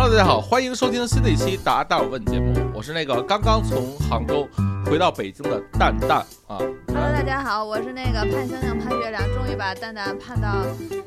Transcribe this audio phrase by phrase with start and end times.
[0.00, 4.48] Hello，大家好，欢迎收听新的一期《答大有问》节目，我是那个刚刚从杭州
[4.86, 6.56] 回到北京的蛋蛋啊。
[6.86, 10.64] Hello，大家好，我是那个盼星星盼月亮，终于把蛋蛋盼到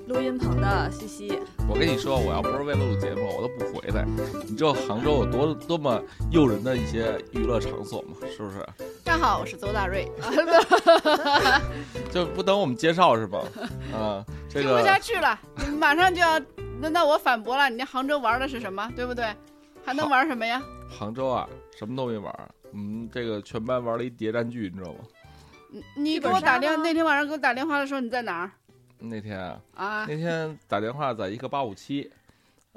[0.08, 1.40] 录音棚的西西。
[1.70, 4.06] 我跟你说，我要不是为了录节目，我都不回来。
[4.46, 5.98] 你知道杭州有多多么
[6.30, 8.18] 诱人的一些娱乐场所吗？
[8.36, 8.58] 是不是？
[9.12, 10.10] 大家好，我是邹大瑞，
[12.14, 13.44] 就不等我们介绍是吧？
[13.94, 15.38] 啊，这听不下去了，
[15.78, 16.40] 马上就要
[16.80, 17.70] 轮到我反驳了。
[17.70, 19.26] 你那杭州玩的是什么，对不对？
[19.84, 20.64] 还能玩什么呀？
[20.90, 21.46] 杭州啊，
[21.78, 22.70] 什么都没玩我。
[22.72, 25.00] 嗯，这个全班玩了一谍战剧，你知道吗？
[25.70, 28.52] 你你给我打电，话那天晚上给我打电话的时候你在哪儿
[28.98, 30.06] 那天啊，啊？
[30.08, 32.10] 那天打电话在一个八五七，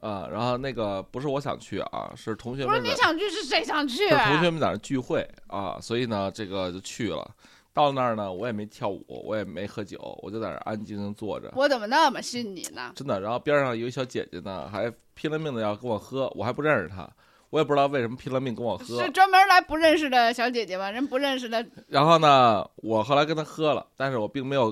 [0.01, 4.09] 啊，然后那个不是我想去啊，是同学们不是你想去，是谁想去？
[4.09, 7.30] 是同学们在那聚会啊，所以呢，这个就去了。
[7.73, 12.93] 到那儿呢，我也没跳舞，我也没喝酒，我就在那儿安安静静坐着，我怎么那么信你呢？
[12.95, 13.21] 真的。
[13.21, 17.11] 然后边上有一小姐姐呢，还拼了命的要跟我喝，我还不认识她，
[17.51, 19.11] 我也不知道为什么拼了命跟我喝是。
[19.11, 20.88] 专门来不认识的小姐姐吗？
[20.88, 24.66] 人不认识的，然后呢，我后来跟她喝了，但是我并没有，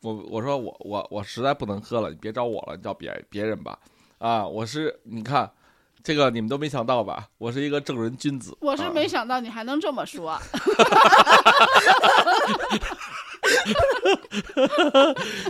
[0.00, 3.78] 我我说我我我实在不能喝了，你别找我了，你找别别人吧。
[4.18, 5.50] 啊，我是你看，
[6.02, 7.28] 这个你们都没想到吧？
[7.38, 8.56] 我是一个正人君子。
[8.60, 10.38] 我是啊没想到你还能这么说。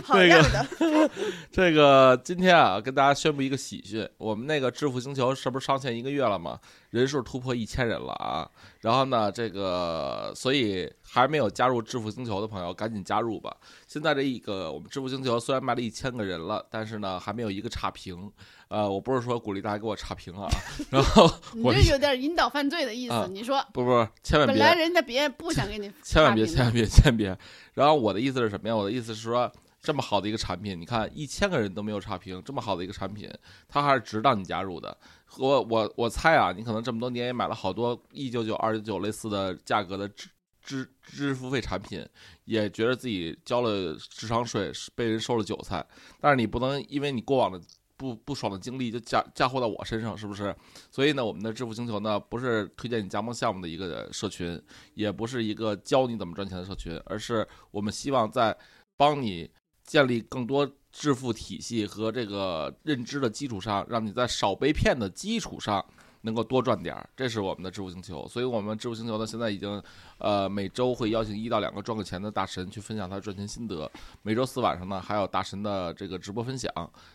[0.03, 0.67] 好样的！
[1.51, 6.59] 这个今天啊，跟大家宣布一个喜讯，我们那个致富星球是不是上线一个月了嘛？
[6.91, 8.49] 人数突破一千人了啊！
[8.81, 13.55] 然后呢，这个所以还没有加入致富星球的朋友，赶紧加入吧。
[13.87, 18.31] 现在这一个我们致富星球虽然卖了一千个人了，但是呢，还没有一个差评。
[18.69, 20.49] 呃，我不是说鼓励大家给我差评啊，
[20.91, 21.23] 然后
[21.63, 23.31] 我 你这有点引导犯罪的意啊思。
[23.31, 27.37] 你说不不，千万别本来人家别人不想给你 千万别，千万别，千万别。
[27.73, 28.75] 然后我的意思是什么呀？
[28.75, 29.51] 我的意思是说，
[29.81, 33.31] 这么好的一个产品，你看一千个人都没有差评，这么好的一个产品，
[33.67, 34.97] 它还是值当你加入的。
[35.37, 40.29] 我我我猜啊，你可能这么多年也买了好多一九九、二九九类似的价格的支
[40.63, 42.05] 支支付费产品，
[42.45, 45.85] 也觉得自己交了智商税，是被人收了韭菜。
[46.19, 47.61] 但是你不能因为你过往的
[47.97, 50.55] 不不爽的经历就嫁嫁祸到我身上，是不是？
[50.91, 54.61] 所以呢，我们的致富星球呢，不是推荐你加盟项目的一个社群，
[54.93, 58.55] 也不是一个教你怎么赚钱的社群，而是我们希望在
[58.95, 59.49] 帮你
[59.83, 65.83] 建立更多致富体系和这个认知的基础上，让你在少被骗的基础上
[66.21, 68.27] 能够多赚点儿，这是我们的致富星球。
[68.27, 69.81] 所以，我们致富星球呢，现在已经
[70.17, 73.89] 呃每周会邀请一到两个赚过钱的大神去分享他赚钱心得。
[74.21, 76.71] 每周四晚上呢，还有大神的这个直播分享。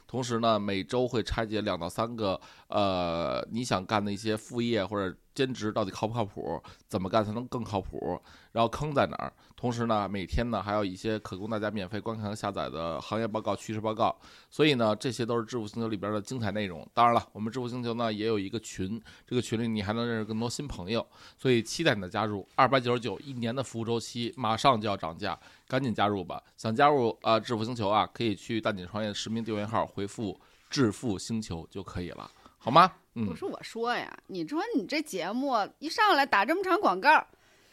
[0.07, 8.21] 同时呢，每周会拆解两到三个呃你想干的一些副业或者兼职到底靠不靠谱，怎么干才能更靠谱，
[8.53, 9.33] 然后坑在哪儿。
[9.57, 14.15] 同时呢，每天呢还有一些可供大家免费观看和下载的行业报告、趋势报告。
[14.51, 16.87] 所以呢，这些都是致富星球里边的精彩内容。
[16.93, 21.07] 当然了，我们致富星球呢也有一个群，这个群里你还能认识更多新朋友。
[21.39, 25.39] 所以期待你的加入，二百九十九一年的服务周期马上就要涨价，
[25.69, 26.43] 赶紧加入吧！
[26.57, 30.39] 想加入啊、呃致富星球啊，可以去蛋姐创业实名订阅号回复
[30.71, 32.93] “致富星球”就可以了，好吗？
[33.15, 37.27] 嗯不，是我说呀，你说你这节目一上来打这么长广告，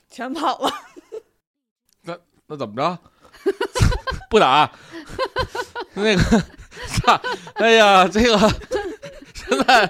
[0.09, 0.71] 全跑了。
[2.03, 2.99] 那那怎么着？
[4.29, 4.69] 不打？
[5.95, 6.21] 那个，
[6.87, 7.19] 操！
[7.55, 8.37] 哎呀，这个
[9.33, 9.89] 现在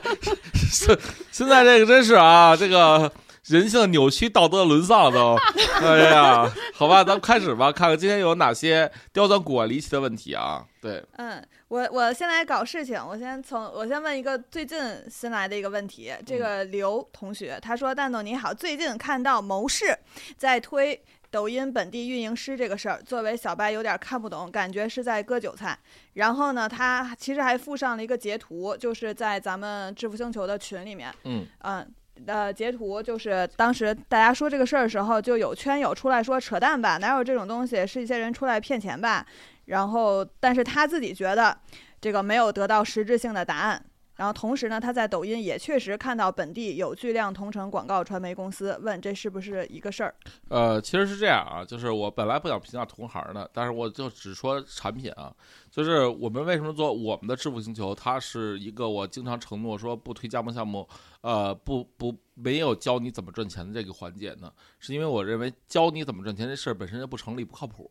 [0.54, 1.00] 是
[1.32, 3.12] 现在这个真是啊，这个
[3.50, 5.36] 人性扭曲，道德沦丧都。
[5.82, 10.64] 哎呀，好吧，咱们开始吧，看看今天有哪些刁钻古怪离奇的问题啊？
[10.80, 16.14] 对，嗯，我我先来搞事情，我先从我先问一个最近新来的一个问题。
[16.26, 19.98] 这个刘同学他说：“蛋总你好，最近看到谋士
[20.38, 21.02] 在推。”
[21.32, 25.78] 抖音本地运营师这个事儿，作为小白有点看不懂，感觉是在割韭菜。
[26.14, 31.88] 然后呢，他其实还附上了一个截图，就是在咱们致富星球的群里面，嗯嗯，
[32.26, 39.26] 呃，截图就是当时大家说这个事儿的时候，就有圈友出来说扯淡吧，哪有这种东西，是一些人出来骗钱吧。
[39.66, 41.56] 然后，但是他自己觉得
[42.02, 43.82] 这个没有得到实质性的答案。
[44.20, 50.14] 然后同时呢，他在抖音也确实看到本地有巨量同城广告传媒公司，问这是不是一个事儿？
[50.50, 55.34] 呃，其实是这样啊，就是我本来不想评价同行的，但是我就只说产品啊，
[55.72, 60.86] 就是我们为什么做我们的致富星球，它是一个我经常承诺说不推加盟项目，
[61.22, 67.90] 呃，不不没有教你怎么赚钱的这个环节呢，是因为我认为教你怎么赚钱这事儿本身就不成立，不靠谱。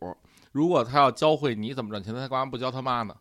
[0.53, 3.17] 如果他要教会你怎么赚钱，他干嘛不教他妈呢？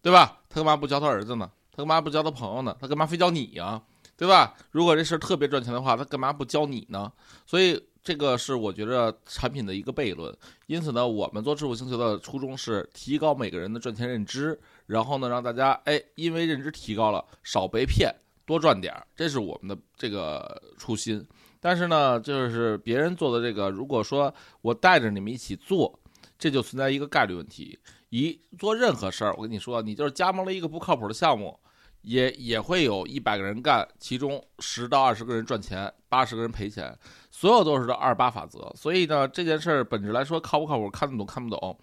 [0.00, 0.38] 对吧？
[0.48, 1.50] 他干嘛不教他儿子呢？
[1.76, 2.74] 他干嘛不交他朋友呢？
[2.80, 3.82] 他干嘛非交你呀、
[4.16, 4.54] 对吧？
[4.70, 7.12] 如果这事儿特别赚钱的话，他干嘛不教你呢？
[7.44, 10.34] 所以这个是我觉得产品的一个悖论。
[10.68, 18.10] 因此呢，我们做致富星球的初衷是提高每个人的赚钱认知，然后呢，让大家哎，因为认知提高了，少被骗，
[18.46, 21.22] 多赚点儿，这是我们的这个初心。
[21.60, 24.32] 但是呢，就是别人做的这个，如果说
[24.62, 25.98] 我带着你们一起做，
[26.38, 27.78] 这就存在一个概率问题。
[28.16, 31.58] 一做任何事儿，我跟你说，你就是加盟了一个不靠谱的项目，
[32.00, 36.96] 也也会有一百个人干，其中十到二十个人赚钱，八十个人赔钱，
[37.30, 38.72] 所有都是这二八法则。
[38.74, 41.78] 所以呢，这件事儿本质来说靠不靠谱，看得懂看不懂，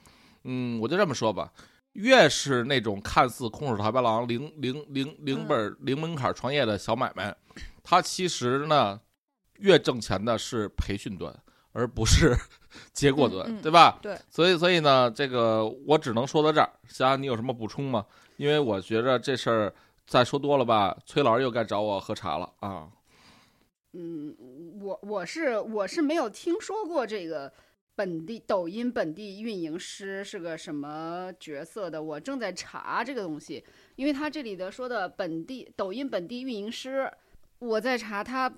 [0.46, 1.54] 嗯，我就这么说吧。
[1.92, 7.36] 越是那种看似空手套白狼、零零零零本零门槛创业的小买卖，
[7.84, 9.00] 它其实呢，
[9.60, 11.32] 越挣钱的是培训端，
[11.74, 12.34] 而不是
[12.94, 14.00] 结果论，嗯嗯对吧？
[14.02, 16.70] 对，所以，所以呢，这个我只能说到这儿。
[16.88, 18.06] 霞霞，你有什么补充吗？
[18.38, 19.74] 因为我觉着这事儿
[20.08, 22.88] 再说多了吧，崔老师又该找我喝茶了啊。
[23.94, 24.36] 嗯，
[24.82, 27.54] 我我是我是没有听说过这个
[27.96, 33.64] 本地抖音本地运营师是个什么角色的，我正在查这个东西，
[33.96, 37.12] 因为他这里的说的本地抖音本地运营师，
[37.60, 38.52] 我在查他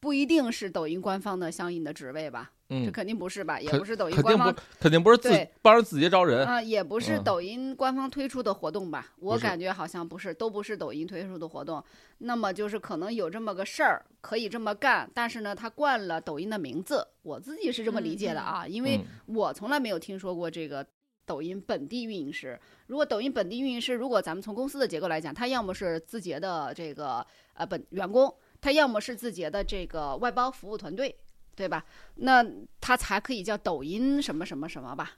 [0.00, 4.54] 不一定是抖音官方的相应的职位吧，这嗯，肯定不是吧，也不是抖音官方。
[4.80, 6.46] 肯定不是自对帮着自己招人。
[6.46, 9.12] 啊、也不是嗯抖音官方推出的活动吧？
[9.20, 11.82] 我感觉好像不是，都不是抖音推出的活动。
[12.18, 20.86] 那么就是可能有这么个事儿，可以这么干，但是呢，他冠了抖音的名字，我自己是这么理解的啊，因为嗯我从来没有听说过这个
[21.26, 22.58] 抖音本地运营师。
[22.86, 31.14] 如果抖音本地运营师，如果咱们从公司的结构来讲，他要么是字节的这个呃本员工，他要么是字节的这个外包服务团队，
[31.54, 31.84] 对吧？
[32.16, 32.44] 那
[32.80, 35.12] 它才可以叫抖音什么什么什么吧？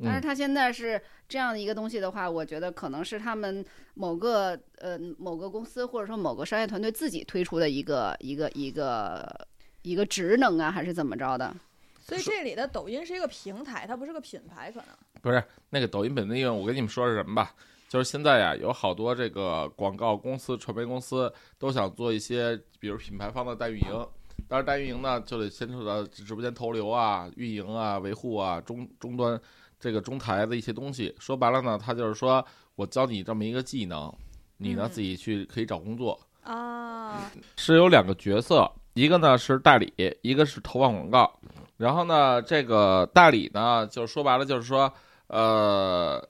[0.00, 3.64] 但是它现在是这样的一个东西的话，我觉得可能是他们
[3.94, 9.46] 某个呃某个公司或者说某个商业团队自己推出的一个一个一个
[9.82, 11.52] 一个职能啊，还是怎么着的？
[12.00, 14.88] 所以这里的抖音是一个平台，它不是个品牌，可能。
[15.20, 17.52] 不是那个抖音本地用，我跟你们说是什么吧？
[17.88, 24.08] 就是现在呀，有好多这个广告公司、传媒公司都想做一些，比如品牌方的代运营。
[24.46, 29.38] 当然，代运营呢就得牵扯到直播间投流啊、运营啊、维护啊、终终端
[29.80, 31.14] 这个中台的一些东西。
[31.18, 32.44] 说白了呢，他就是说
[32.76, 34.12] 我教你这么一个技能，
[34.56, 36.18] 你呢嗯自己去可以找工作。
[36.42, 39.92] 啊，是有两个角色，一个呢是代理，
[40.22, 41.38] 一个是投放广告。
[41.76, 44.90] 然后呢，这个代理呢，就是说白了就是说，
[45.26, 46.26] 呃，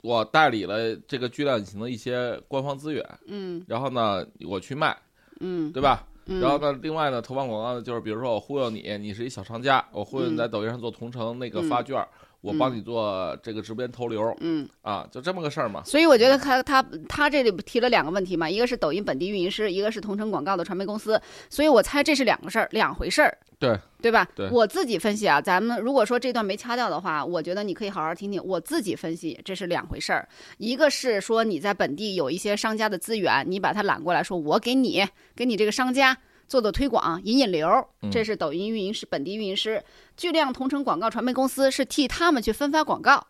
[0.00, 4.96] 我代理了这个巨量引擎的一些官方资源，嗯然后呢，我去卖，
[5.40, 6.06] 嗯对吧？
[6.28, 10.36] 嗯，然后呢，另外呢，投放广告呢，就是比如说我忽悠你，你是一小商家，我忽悠你嗯。
[10.36, 12.06] 在抖音上做同城那个发券，
[12.40, 15.82] 我帮你做这个直播间投流嗯，啊，就这么个事儿嘛。
[15.84, 21.20] 所以我觉得他他他这里提了两个问题嘛，一个是抖音本地运营师，一个是同城广告的传媒公司，
[21.50, 23.36] 所以我猜这是两个事儿，两回事儿。
[23.60, 24.28] 对对吧？
[24.36, 28.40] 对我自己分析啊，咱们如果说这段没掐掉的话，我觉得你可以好好听听。
[28.44, 30.28] 我自己分析，这是两回事儿。
[30.58, 35.04] 一个是说你在本地有一些商家的资源，你把它揽过来，说我给你
[35.34, 36.16] 给你这个商家
[36.48, 37.68] 做做推广，引引流，
[38.02, 39.84] 嗯这是抖音运营师、本地运营师。
[40.16, 43.24] 巨量同城广告传媒公司是替他们去分发广告，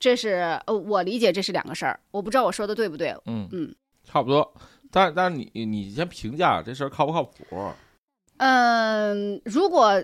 [0.00, 2.00] 这是呃，我理解这是两个事儿。
[2.10, 3.14] 我不知道我说的对不对？
[3.26, 4.54] 嗯嗯，差不多。
[4.90, 7.44] 但但是你你先评价这事儿靠不靠谱？
[8.38, 10.02] 嗯，如果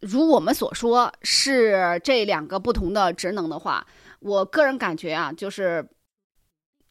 [0.00, 3.86] 如我们所说是这两个不同的职能的话，
[4.20, 5.88] 我个人感觉啊，就是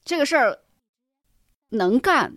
[0.03, 0.59] 这个事儿
[1.69, 2.33] 能干，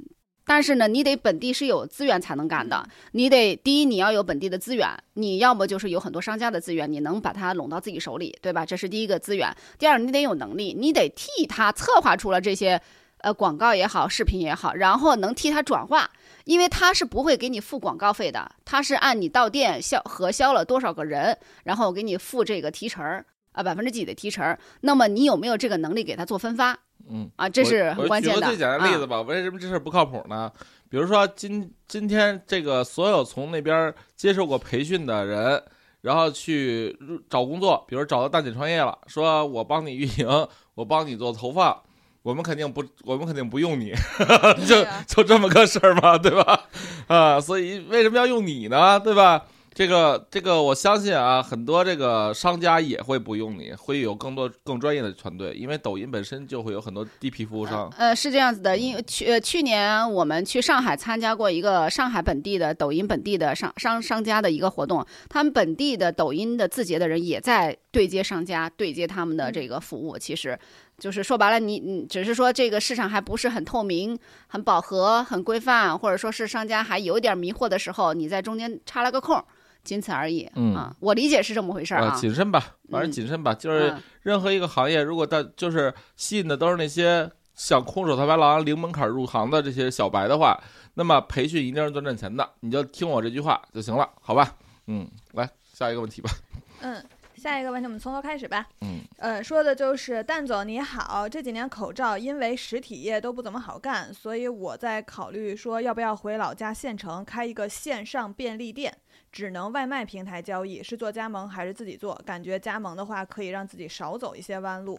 [0.47, 2.89] 但是呢，你得本地是有资源才能干的。
[3.13, 8.65] 你得第一，你要有本地的资源，你要么就是有很多商家的资源，你能把它拢到自己手里，对吧？
[8.65, 9.55] 这是第一个资源。
[9.79, 12.81] 第二，你得有能力，你得替他策划出了这些。
[13.21, 16.09] 呃，广告也好，视频也好，然后能替他转化，
[16.45, 24.59] 因为他是不会给你付广告费的，他是按你到店销核销了多少个人，然后给你付这个提成儿啊，百分之几的提成儿。
[24.83, 26.79] 那么你有没有这个能力给他做分发
[27.11, 27.31] 嗯。
[27.37, 27.49] 啊？
[27.49, 28.41] 这是很我关键的。
[28.41, 30.51] 举个最简单的例子啊吧，为什么这事儿不靠谱呢？
[30.89, 35.63] 比如说今今天这个所有从那边接受过培训的人，
[36.03, 41.77] 然后去入找工作，比如找到大姐创业了，说我帮你运营，我帮你做投放。
[42.23, 43.93] 我们肯定不，我们肯定不用你，
[44.67, 46.61] 就就这么个事儿嘛，对吧？
[47.07, 48.99] 啊，所以为什么要用你呢？
[48.99, 49.45] 对吧？
[49.77, 57.93] 这个这个，我相信啊，很多这个商家也会不用你，会有更多更专业的团队，因为抖音本身就会有很多低皮服务商。
[57.99, 70.17] 呃，是这样子的，因为去呃去年我们去上海参加过一个上海本地的抖音本地的商商商家的一个活动，他们本地的抖音的字节的人也在对接商家，对接他们的这个服务。
[70.17, 70.59] 其实
[70.97, 79.45] 就是说白了，你你只是说这个市场还不是很透明、很饱和、很规范，或者说是商家还有点迷惑的时候，你在中间插了个空。
[79.87, 83.55] 仅此而已，嗯啊，我理解是这么回事啊，谨慎吧，反正嗯谨慎吧。
[83.55, 90.61] 就是嗯任何一个行业，如果大就是吸引的都是那些想空手套白狼零门槛入行的这些小白的话，
[90.95, 94.57] 那么培训一定是最赚钱的，你就听我这句话就行了，好吧？
[94.89, 96.31] 嗯，来下一个问题吧。
[96.83, 97.03] 嗯，
[97.37, 98.67] 下一个问题我们从头开始吧。
[98.81, 108.97] 嗯，呃，说的就是蛋总你好，这几年口罩因为实体业都不怎么好干，所以我在考虑说要不要回老家县城开一个线上便利店，
[109.37, 112.19] 只能外卖平台交易，是做加盟还是自己做？
[112.25, 114.99] 感觉加盟的话可以让自己少走一些弯路。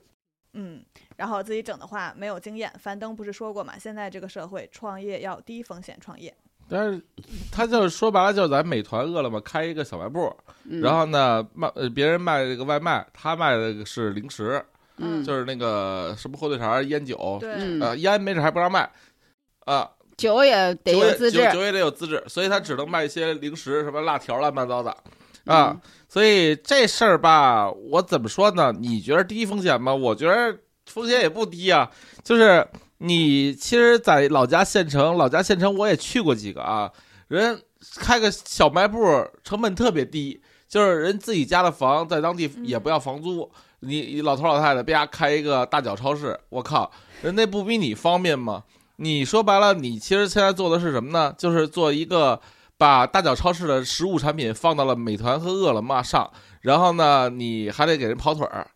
[0.54, 0.80] 嗯，
[1.16, 2.72] 然后自己整的话没有经验。
[2.78, 6.32] 樊登不是说过嘛，现在这个社会创业要低风险创业。
[6.70, 7.02] 但是
[7.52, 10.32] 他就是说白了，就是咱美团、饿了么开一个小卖部，
[10.66, 14.64] 嗯然后呢卖呃别人卖这个外卖，他卖的是零食，
[14.98, 18.88] 嗯就是那个什么火腿肠、烟酒，对，嗯呃烟没准还不让卖，
[19.66, 24.96] 啊酒也得有资质酒，酒也得有资质，所以他只能卖一些零食，什么辣条乱七八糟的
[25.46, 25.80] 啊。
[26.10, 28.74] 所以这事儿吧，我怎么说呢？
[28.80, 29.94] 你觉得低风险吗？
[29.94, 30.58] 我觉得
[30.88, 31.92] 风险也不低啊。
[32.24, 36.92] 就是你其实，在老家县城，老家县城我也去过几个啊，
[37.28, 37.62] 人
[37.98, 43.52] 开个小卖部，成本特别低，就是人自己家的房，在当地也不要房租。
[43.82, 48.64] 你你老头老太太别家开一个大脚超市，我靠，人那不比你方便吗？
[48.98, 51.34] 你说白了，你其实现在做的是什么呢？
[51.38, 52.40] 就是做一个
[52.78, 58.70] 把大脚超市的实物产品放到了美团和饿了么上，然后呢，你还得给人跑腿儿。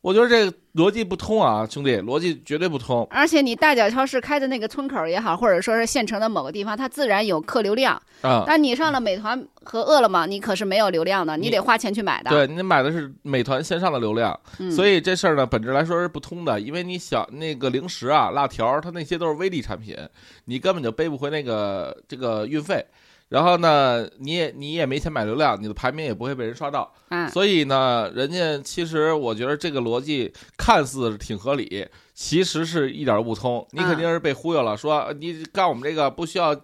[0.00, 3.04] 我觉得这个逻辑不通啊，兄弟，逻辑绝对不通。
[3.10, 8.00] 而且你大脚超市开的那个村口也好，或者说是县城的某个地方，它自然有客流量。
[8.22, 12.30] 啊、但你上了美团和饿了么，你可是没有流量的，你你得花钱去买的。
[12.30, 16.60] 对你买的是美团线上的流量，嗯，所以这事儿呢，本质来说是不通的。
[16.60, 19.96] 因为你想那个零食啊、辣条，它那些都是微利产品，
[20.44, 22.84] 你根本就背不回那个这个运费。
[23.28, 26.92] 然后呢，你也你也没钱买流量，你的排名也不会被人刷到。
[27.10, 33.66] 嗯，所以呢，人家其实我觉得这个逻辑看似挺合理，其实是一点儿都不通。
[33.72, 36.58] 你肯定是被忽悠了，说你干我们这个不需要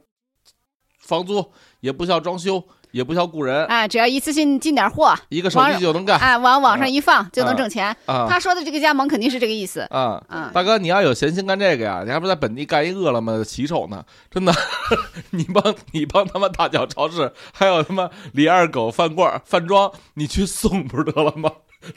[1.00, 2.62] 房租，也不需要装修，
[2.94, 7.88] 也不需要雇人，哎，只要一次性进点货，一个手机就能干哎，往网上一放就能挣钱。
[8.06, 9.80] 啊他说的这个加盟肯定是这个意思。
[9.90, 10.22] 啊！
[10.28, 14.04] 嗯，大哥，你要有闲心干这个呀，你还不在本地干一饿了么的骑手呢？
[14.30, 14.54] 真的，
[15.30, 21.50] 你帮你帮他们大脚超市，还有他妈李二狗饭馆饭庄，你去送不是得了吗？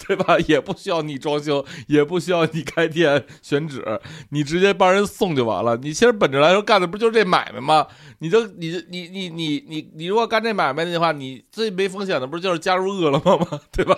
[0.08, 0.38] 对吧？
[0.48, 3.84] 也不需要你装修，也不需要你开店选址，
[4.30, 5.78] 你直接帮人送就完了。
[5.78, 7.88] 你其实本质来说干的不就是这买卖吗？
[8.20, 13.60] 你就你你你你你你如果干这买卖的话，你最没风险的不是就是加入饿了么吗？
[13.72, 13.98] 对吧？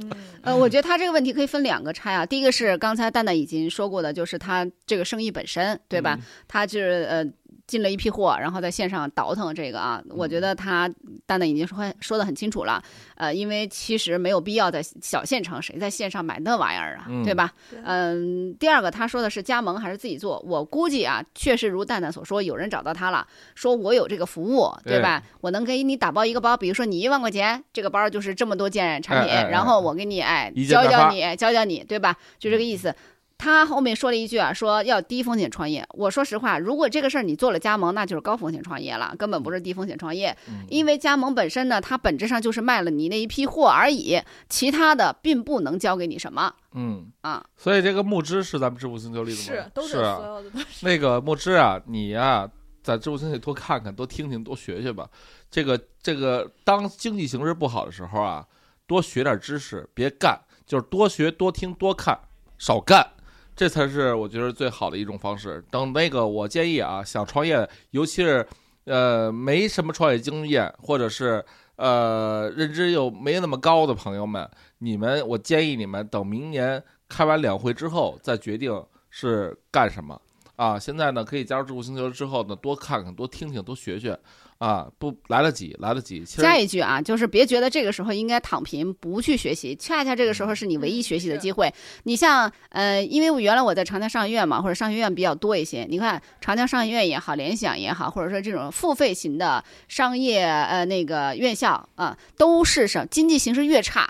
[0.00, 0.10] 嗯
[0.42, 2.26] 呃，我觉得他这个问题可以分两个拆啊。
[2.26, 6.16] 第一个是刚才蛋蛋已经说过的，就是他这个生意本身，对吧？
[6.18, 7.24] 嗯他就是呃
[7.66, 10.02] 进了一批货，然后在线上倒腾这个啊。
[10.10, 10.88] 我觉得他
[11.26, 12.82] 蛋蛋已经说很说的很清楚了，
[13.14, 17.52] 呃，因为其实没有必要在小县城，谁在线上买那玩意儿啊，嗯对吧？
[17.70, 20.38] 对嗯，第二个他说的是加盟还是自己做？
[20.40, 25.22] 我估计啊，确实如蛋蛋所说，有人找到他了，说我有这个服务，对吧？
[25.40, 32.16] 我能给你打包一个包，比如说你一万块钱，这个包就是这么多件产品，哎哎哎然后我给你哎教教你，教教你，对吧？
[32.38, 32.94] 就这个意思。
[33.38, 35.84] 他后面说了一句啊，说要低风险创业。
[35.94, 40.36] 我说实话，如果这个事儿你做了加盟，那就是高风险创业了，根本不是低风险创业。
[40.46, 44.16] 嗯因为加盟本身呢，它本质上就是卖了你那一批货而已，
[44.48, 47.44] 其他的并不能教给你什么嗯，啊。
[47.56, 49.44] 所以这个木之是咱们致富星球里的吗？
[49.44, 50.86] 是都是啊所有的都是。
[50.86, 52.48] 那个墨汁啊，你呀、
[52.84, 55.08] 在知乎星里多看看，多听听，多学学吧。
[55.50, 58.46] 这个这个，当经济形势不好的时候啊，
[58.86, 62.18] 多学点知识，别干，就是多学、多听、多看，
[62.58, 63.06] 少干，
[63.54, 65.64] 这才是我觉得最好的一种方式。
[65.70, 68.46] 等那个，我建议啊，想创业，尤其是
[68.84, 71.44] 呃没什么创业经验，或者是
[71.76, 74.48] 呃认知又没那么高的朋友们，
[74.78, 80.20] 你们我建议你们等明年开完两会之后再决定是干什么。
[80.56, 84.16] 啊，现在呢可以加入知乎星球之后呢，多看看、多听听、多学学，
[84.62, 86.24] 啊，不来得及，来得及。
[86.24, 91.74] 其实加一句啊，就是别觉得这个时候应该躺平不去学习，恰恰这个时候是你唯一学习的机会。
[92.04, 95.84] 你像呃，因为我原来我在长江商学院嘛，或者商学院比较多一些。
[95.90, 104.08] 你看长江商学院也好，联想也好，或者说这种付费型的商业呃那个院校啊、都是什经济形势越差，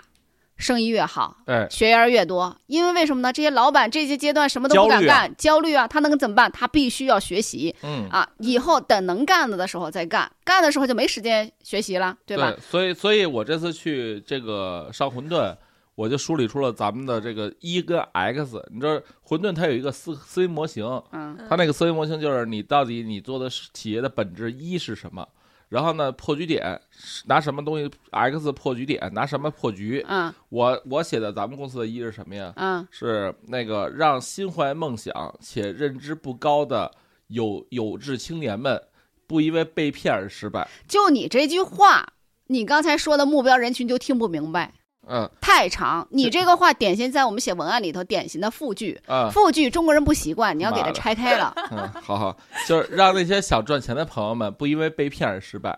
[0.57, 1.37] 生意越好。
[1.45, 3.33] 哎，学员越多，因为为什么呢？
[3.33, 6.51] 这些老板这些阶段什么都不敢焦虑啊干，焦虑啊，他能怎么办？
[6.51, 12.53] 他必须要学习嗯，啊，以后等能干了的时候再干，干的时候就没时间学习了，对吧？
[12.61, 15.55] 所以，所以我这次去这个上混沌，
[15.95, 18.63] 我就梳理出了咱们的这个一跟 X。
[18.71, 25.27] 你知道混沌它有一个思思维模型，嗯它那个思维模型就是你到底你做的企业的本质一是什么，
[25.73, 26.79] 然后呢，破局点
[27.25, 30.05] 拿什么东西 X 破局点，拿什么破局？
[30.07, 32.53] 嗯我我写的咱们公司的一是什么呀？
[32.57, 36.91] 嗯是那个让心怀梦想且认知不高的
[37.29, 38.79] 有有志青年们，
[39.25, 40.69] 不因为被骗而失败。
[40.87, 42.13] 就你这句话，
[42.45, 44.75] 你刚才说的目标人群就听不明白，
[45.07, 46.07] 嗯太长。
[46.11, 51.53] 你这个话典型在我们写文案里头典型的复句，啊复句中国人不习惯，你要给它拆开了。
[51.71, 55.77] 嗯，好好，就是让那些想赚钱的朋友们不因为被骗而失败。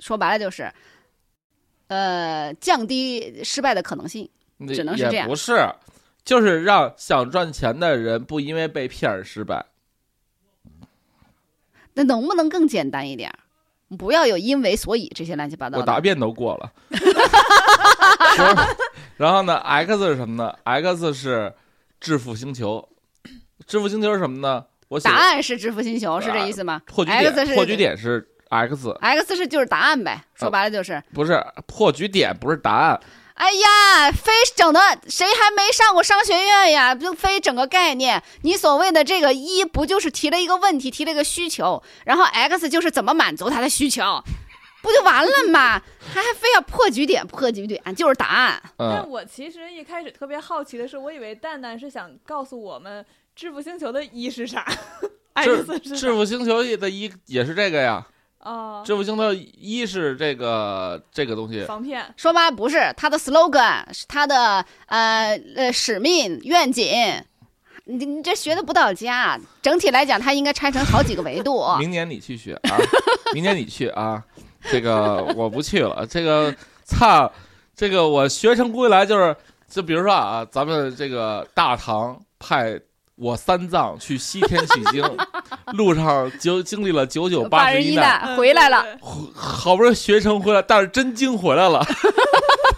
[0.00, 0.72] 说白了就是，
[1.88, 4.28] 呃，降低失败的可能性。
[4.56, 5.68] 那只能是这样不是，
[6.24, 9.66] 就是让想赚钱的人不因为被骗而失败。
[11.94, 13.38] 那能不能更简单一点儿？
[13.96, 15.80] 不要有因为所以这些乱七八糟的。
[15.80, 16.72] 我答辩都过了。
[18.36, 18.56] 就是
[19.16, 21.54] 然后呢，X 是什么呢？X 是
[22.00, 22.88] 致富星球。
[23.66, 24.64] 致富星球是什么呢？
[24.88, 31.02] 我答案是致富星球，是这意思吗破局点，是破局点是 X，X 是就是答案呗，说白了就是。
[31.12, 33.00] 不是破局点，不是答案。
[33.34, 36.94] 哎呀，非整的谁还没上过商学院呀？
[36.94, 38.22] 就非整个概念。
[38.42, 44.22] 你所谓的这个一，不就是提了一个问题，提了一个需求，然后 X 就是怎么满足他的需求，
[44.82, 45.82] 不就完了吗？
[46.12, 48.62] 还 还非要破局点，破局点就是答案。
[48.78, 54.64] 但嗯，我其实一开始特别好奇的是，我以为蛋蛋是想告诉我们致富星球的一是啥
[55.42, 58.06] 致，X 是致富星球的一也是这个呀。
[58.44, 62.04] 哦，致富星的一是这个这个东西，防骗。
[62.16, 66.86] 说吧不是他的 slogan，是他的呃呃使命愿景。
[67.86, 71.62] 你你这学的不到家，整体来讲，它应该拆成好几个维度。
[71.78, 72.78] 明年你去学啊，
[73.34, 74.22] 明年你去啊，
[74.70, 76.06] 这个 我不去了。
[76.06, 77.30] 这个操，
[77.76, 79.36] 这个我学成归来就是，
[79.68, 82.80] 就比如说啊，咱们这个大唐派
[83.16, 85.02] 我三藏去西天取经，
[85.74, 88.98] 路上就经历了九九八十十一一难，回来了，对
[89.34, 91.84] 好不容易学成回来，但是真经回来了，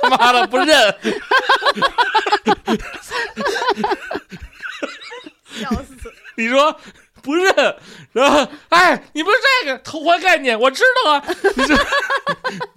[0.02, 0.94] 他 妈的不认。
[5.58, 6.12] 笑死！
[6.36, 6.76] 你说
[7.22, 7.76] 不认，
[8.12, 11.24] 然后哎，你不是这个偷换概念，我知道啊，
[11.56, 11.74] 你这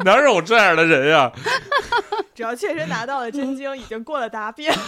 [0.05, 1.29] 哪有这样的人呀？
[2.39, 4.73] 只要确实拿到了真经，已经过了答辩。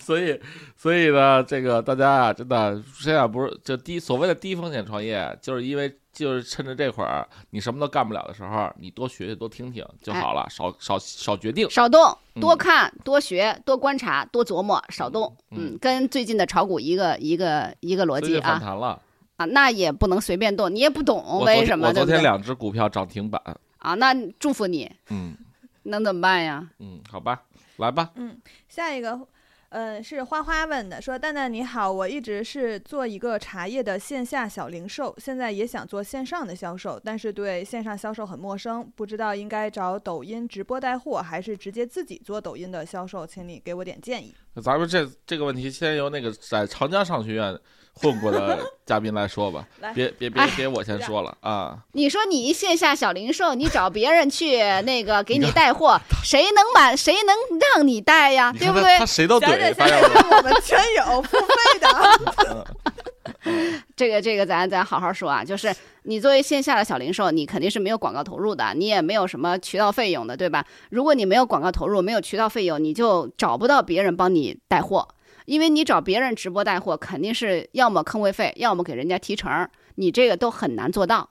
[0.00, 0.40] 所以，
[0.74, 11.68] 所以呢，这个大家啊，真的现在不是就低所谓的低风险创业，就是因为就是趁着这会儿你什么都干不了的时候，你多学学多听听就好了，少少少决定。
[11.68, 12.02] 少动，
[12.36, 15.36] 嗯多看，多学，多观察，多琢磨，少动。
[15.50, 18.98] 嗯嗯，跟最近的炒股一个一个一个逻辑啊弹了，
[19.36, 22.22] 啊，那也不能随便动，你也不懂为什么，我昨天？
[22.22, 23.40] 两只股票涨停板，
[23.78, 25.36] 啊，那祝福你，嗯
[25.84, 26.68] 能怎么办呀？
[26.78, 27.42] 嗯，好吧，
[27.76, 28.36] 来吧，嗯
[28.68, 29.20] 下一个，
[29.68, 44.34] 呃，是花花问的，说蛋蛋你好，我一直是做一个茶叶的线下小零售，现在也想做线上的销售，但是对线上销售很陌生，不知道应该找抖音直播带货，还是直接自己做抖音的销售，请你给我点建议。
[44.62, 47.56] 咱们这这个问题先由那个在长江商学院
[48.00, 51.78] 混过的嘉宾来说吧， 别别别哎别我先说了啊。
[51.92, 56.96] 你说你一线下小零售，你找别人去那个给你带货， 谁能满？
[56.96, 57.34] 谁能
[57.74, 58.52] 让你带呀？
[58.58, 59.06] 对不对看他他？
[59.06, 59.46] 谁都怼？
[60.36, 62.66] 我们全有 付费的。
[63.96, 70.64] 这个这个咱咱好好说啊，就是你作为线下的小零售，你肯定是没有广告投入的，你也没有什么渠道费用的，对吧？
[70.90, 75.08] 如果你没有广告投入，没有渠道费用，你就找不到别人帮你带货，
[75.46, 81.30] 因为你找别人直播带货，肯定是要么坑位费，要么给人家提成儿，你这个都很难做到。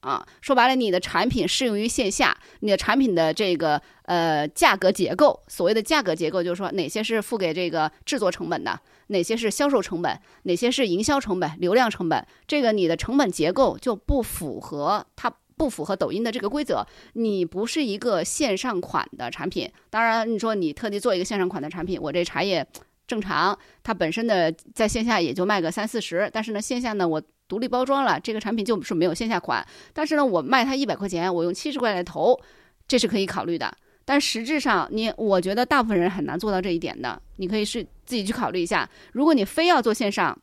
[0.00, 15.34] 啊，说白了，你的产品适用于线下，你的产品的这个呃价格结构，所谓的价格结构，就是说哪些是付给这个制作成本的，哪些是销售成本，哪些是营销成本、流量成本，这个你的成本结构就不符合它。
[15.56, 19.70] 不符合抖音的这个规则，你不是一个线上款的产品。
[19.88, 22.66] 当然，你说你特地做一个线上款的产品，我这茶叶
[23.06, 32.40] 正常，它本身的在线下也就卖个三四十，但是呢，线下呢我独立包装了，这个产品就是没有线下款，但是呢，我卖它一百块钱，我用七十块来投，
[32.88, 33.76] 这是可以考虑的。
[34.06, 37.20] 但实质上，你我觉得大部分人很难做到这一点的。
[37.36, 40.38] 你可以是自己去考虑一下，如果你非要做线上，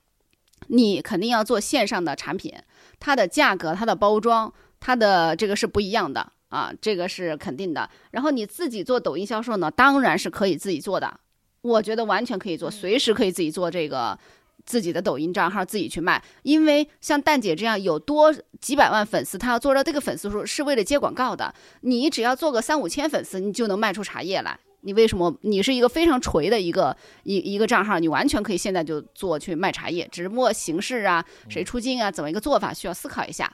[0.67, 2.54] 你肯定要做线上的产品，
[3.00, 7.88] 它的价格、它的包装、它的这个是不一样的啊，这个是肯定的。
[8.12, 11.19] 然后你自己做抖音销售呢，当然是可以自己做的，
[11.62, 14.17] 我觉得完全可以做，随时可以自己做这个。
[14.63, 21.52] 自己的抖音账号自己去卖，因为像蛋姐这样有多几百万粉丝，她要做到这个粉丝数是为了接广告的。
[21.82, 24.60] 你只要做个三五千粉丝，你就能卖出茶叶来。
[24.82, 25.36] 你为什么？
[25.41, 33.52] 你是一个非常锤的一个一一个账号，你完全可以现在就做去卖茶叶，只不过形式啊，谁出镜啊，怎么一个做法需要思考一下。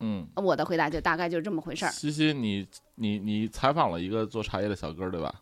[0.00, 1.92] 嗯，我的回答就大概就是这么回事儿。
[1.92, 2.66] 西西，你
[2.96, 5.32] 你你采访了一个做茶叶的小哥儿，对吧？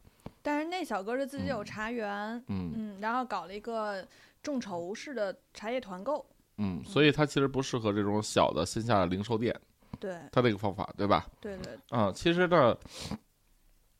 [0.47, 2.09] 但是那小哥是自己有嗯茶园，
[2.47, 4.07] 嗯嗯，然后搞了一个
[4.45, 6.25] 众筹式的茶叶团购，
[6.59, 9.53] 嗯，所以他其实不适合这种小的线下的零售店，
[9.99, 11.27] 对它这个方法，对吧？
[11.41, 12.77] 对对，嗯，其实呢，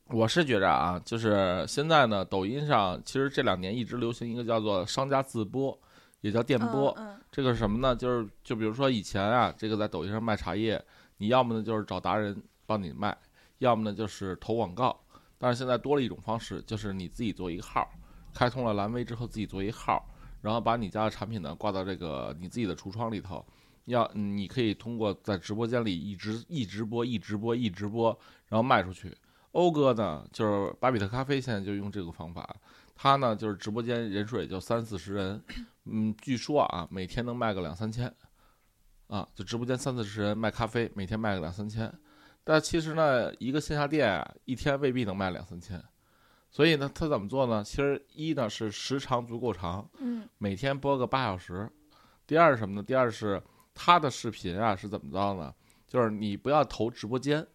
[0.05, 5.77] 我是觉着啊，就是现在呢，抖音上其实这两年一直流行一个叫做商家自播，
[6.21, 6.95] 也叫电播。
[6.97, 7.93] 嗯这个是什么呢？
[7.93, 10.81] 就是就比如说以前啊，这个在抖音上卖茶叶，
[11.17, 13.15] 你要么呢就是找达人帮你卖，
[13.57, 14.97] 要么呢就是投广告。
[15.37, 17.89] 但是现在多了一种方式，就是你自己做一个号，
[18.33, 20.03] 开通了蓝微之后自己做一号，
[20.41, 23.45] 然后把你家的产品呢挂到这个你自己的橱窗里头。
[23.85, 28.09] 要你可以通过在直播间里一直一直播一直播一直播，
[28.47, 29.15] 然后卖出去。
[29.53, 32.53] 欧哥呢，就是巴比特咖啡，现在就用这个方法。
[32.95, 35.41] 他呢，就是直播间人数也就三四十人，
[35.85, 38.13] 嗯，据说啊，每天能卖个两三千，
[39.07, 41.89] 啊，就直播间三四十人卖咖啡，每天卖个两三千。
[42.49, 45.83] 但其实呢，一个线下店啊，一天未必能卖两三千。
[46.49, 47.61] 所以呢，他怎么做呢？
[47.61, 51.69] 其实一呢是时长足够长，嗯每天播个八小时。
[52.25, 52.81] 第二是什么呢？
[52.81, 53.41] 第二是
[53.75, 55.53] 他的视频啊是怎么着呢？
[55.85, 57.45] 就是你不要投直播间。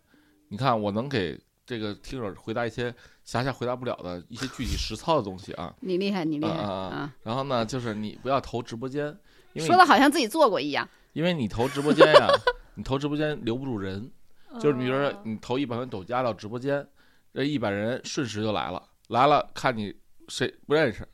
[0.48, 5.74] 你看，我能给这个听友回答一些霞霞回答不了的一些具体实操的东西啊。
[5.80, 7.10] 你厉害，你厉害啊！
[7.22, 9.06] 然后呢，就是你不要投直播间，
[9.54, 10.86] 因为说的好像自己做过一样。
[11.14, 12.28] 因为你投直播间呀，
[12.76, 14.10] 你投直播间留不住人。
[14.52, 16.86] 嗯，就是比如说你投一百元抖加到直播间，
[17.32, 19.94] 这一百人瞬时就来了，来了看你
[20.28, 21.06] 谁不认识，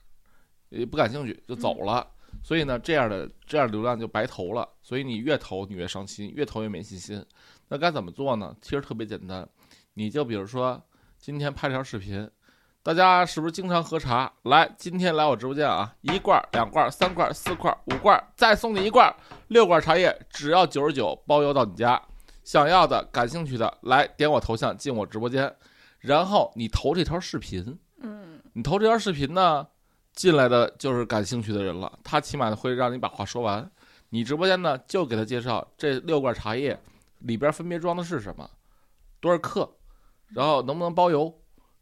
[0.69, 2.07] 也不感兴趣就走了。
[2.43, 4.69] 所以呢，这样的这样流量就白投了。
[4.83, 7.25] 所以你越投你越伤心，越投越没信心。
[7.69, 8.55] 那该怎么做呢？
[8.61, 9.49] 其实特别简单，
[9.95, 10.81] 你就比如说
[11.19, 12.31] 今天拍条视频，
[12.83, 14.33] 大家是不是经常喝茶？
[14.43, 19.15] 来，今天来我直播间啊，一罐、两罐、三罐、四罐、五罐，再送你一罐，
[19.49, 22.01] 六罐茶叶，只要九十九，包邮到你家。
[22.49, 25.55] 想要的、感兴趣的，来点我头像进我直播间，
[25.99, 29.69] 然后你投这条视频，嗯你投这条视频呢，
[30.15, 33.71] 进来的就是感兴趣的人了，他起码会让你把话说完。
[34.09, 36.81] 你直播间呢，就给他介绍这六罐茶叶
[37.19, 38.49] 里边分别装的是什么，
[39.21, 39.71] 多少克，
[40.29, 41.31] 然后能不能包邮，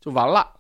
[0.01, 0.51] 就完了，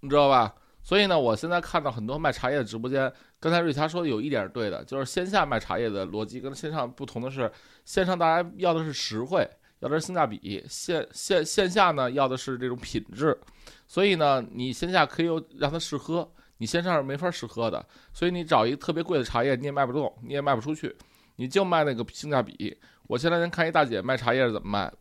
[0.00, 0.54] 你知道吧？
[0.82, 7.50] 所以呢，我现在看到很多卖茶叶的直播间，刚才瑞霞说的有一点是对的，就是线下卖茶叶的逻辑跟线上不同的是，
[7.84, 9.48] 线上大家要的是实惠，
[9.80, 13.38] 要的是性价比，线线线下呢要的是这种品质，
[13.86, 20.96] 所以呢，你线下可以有让他试喝，你线上是没法试喝的，所以你找一个特别贵的茶叶，你也卖不动，你也卖不出去，
[21.36, 22.76] 你就卖那个性价比。
[23.06, 24.92] 我前两天看一大姐卖茶叶是怎么卖，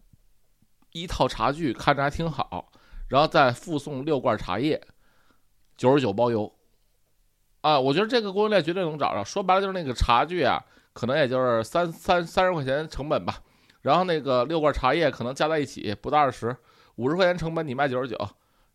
[0.92, 2.72] 一套茶具看着还挺好，
[3.08, 4.82] 然后再附送六罐茶叶，
[5.80, 6.52] 九十九包邮。
[7.62, 9.24] 啊，我觉得这个供应链绝对能找着。
[9.24, 10.62] 说白了就是那个茶具啊，
[10.92, 13.38] 可能也就是三三三十块钱成本吧，
[13.82, 16.56] 然后那个六罐茶叶可能加在一起不到二十，
[16.98, 18.18] 五十块钱成本你卖九十九，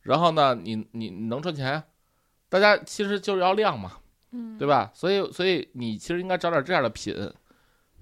[0.00, 1.84] 然后呢，你你你能赚钱呀？
[2.48, 3.92] 大家其实就是要量嘛，
[4.32, 4.90] 嗯，对吧？
[4.94, 7.14] 所以所以你其实应该找点这样的品，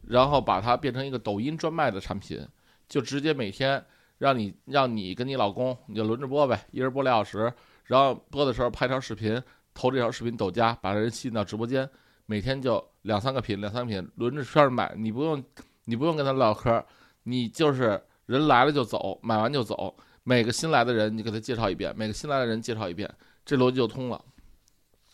[0.08, 2.44] 然后把它变成一个抖音专卖的产品，
[2.88, 3.84] 就直接每天
[4.18, 7.52] 让你让你跟你老公你就轮着播呗，一人播俩小时，
[7.84, 9.42] 然后播的时候拍条视频，
[9.74, 11.88] 投这条视频抖加，把人吸引到直播间，
[12.26, 15.42] 每天就两三个品，两三个品轮着圈儿买，你不用
[15.84, 16.84] 你不用跟他唠嗑，
[17.24, 23.12] 你就是人来了就走，买完就走，每个新来的人你给他介绍一遍，每个新来的人介绍一遍，
[23.44, 24.24] 这逻辑就通了，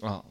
[0.00, 0.24] 啊，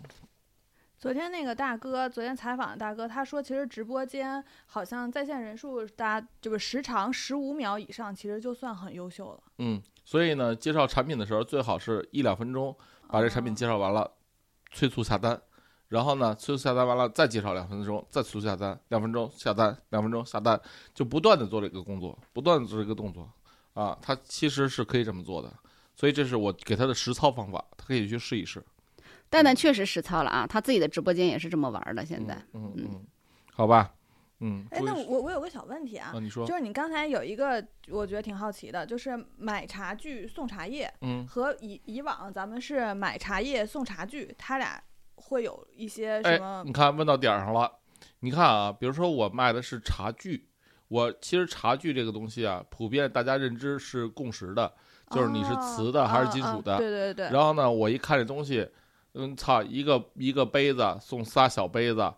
[1.07, 9.39] 昨天那个大哥，昨天采访的大哥，他说，其实直播间好像在线人数，大家就是时长十五秒以上，其实就算很优秀了。
[9.59, 12.75] 嗯，所以呢，介绍产品的时候最好是一两分钟
[13.07, 14.11] 把这产品哦介绍完了，
[14.73, 15.41] 催促下单，
[15.87, 20.59] 然后呢，催促下单完了再介绍两分钟，再催促下单，两分钟下单，两分钟下单，
[20.93, 23.31] 就不断的做这个工作，不断的做这个动作，
[23.75, 25.53] 啊，他其实是可以这么做的，
[25.95, 28.61] 所以这是我给他的实操方法，他可以去试一试。
[29.29, 32.05] 蛋蛋确实实操了啊，他自己的直播间也是这么玩儿的。
[32.05, 33.05] 现在，嗯嗯
[33.53, 33.93] 好吧，
[34.39, 44.81] 嗯，哎，那我我有个小问题啊啊，，你说就，是你刚才有一个，我觉得挺好奇的，就是买茶具送茶叶嗯，和以以往咱们是买茶叶送茶具，它俩
[45.15, 46.63] 会有一些哎什么？
[46.65, 47.71] 你看问到点儿上了。
[48.19, 50.47] 你看啊，比如说我卖的是茶具，
[50.87, 54.71] 我其实茶具这个东西啊，普遍大家认知是共识的，
[55.09, 56.77] 就是你是瓷的哦还是金属哦哦的。
[56.77, 57.25] 对对对。
[57.31, 58.69] 然后呢，我一看这东西，
[59.19, 62.13] 嗯，操，一个一个杯子送仨小杯子，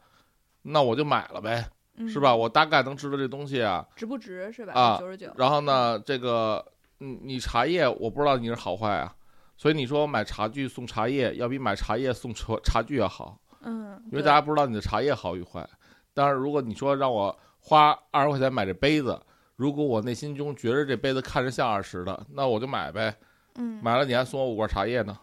[0.63, 1.65] 那我就买了呗，
[2.09, 2.31] 是吧？
[2.31, 2.39] 嗯？
[2.39, 3.87] 我大概能知道这东西啊。
[3.95, 4.73] 值不值是吧？
[4.73, 5.31] 啊九十九。
[5.37, 6.65] 然后呢，这个，
[6.99, 9.15] 嗯，你茶叶我不知道你是好坏啊，
[9.55, 15.67] 所以你说买茶具送茶叶，要比买茶叶送茶茶具要好，嗯，因为大家不知道你的茶叶好与坏。
[16.13, 19.17] 但是，如果你说让我花二十块钱买这杯子，
[19.55, 23.15] 如果我内心中觉着这杯子看着像二十的，那我就买呗。
[23.55, 25.17] 嗯，买了你还送我五罐茶叶呢，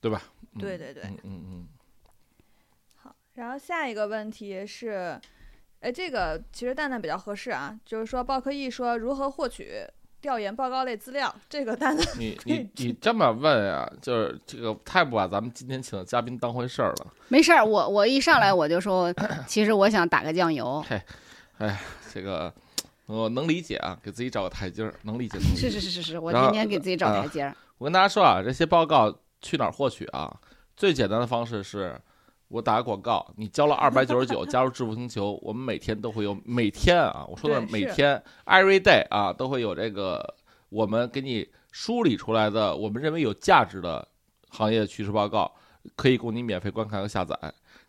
[0.00, 0.22] 对吧？
[0.54, 1.68] 嗯对对对，嗯嗯嗯，
[2.96, 5.20] 好，然后下一个问题是，
[5.80, 9.84] 哎，这个其实蛋蛋比较合适啊，就是说报科艺说如何获取
[10.20, 17.06] 调研报告类资料，这个蛋蛋你你你这么问啊，就是这个太不把咱们今天请的嘉宾当回事儿了。
[17.28, 19.14] 没事儿，我我一上来我就说，
[19.46, 20.84] 其实我想打个酱油。
[21.58, 21.78] 哎
[22.12, 22.52] 这个
[23.06, 25.38] 我能理解啊，给自己找个台阶儿，能理解。
[25.38, 27.54] 能理解是是是是是，我然后今天给自己找啊台阶儿。
[27.78, 30.40] 我跟大家说啊，这些报告去哪儿获取啊？
[30.76, 32.00] 最简单的方式是，
[32.48, 40.34] 我打个广告，你交了二百九十九，加入致富星球，我们每天都会有，每天啊，我说的每天，every day 啊，都会有这个
[40.68, 44.06] 我们给你梳理出来的，我们认为有价值的
[44.50, 45.52] 行业趋势报告，
[45.96, 47.36] 可以供你免费观看和下载。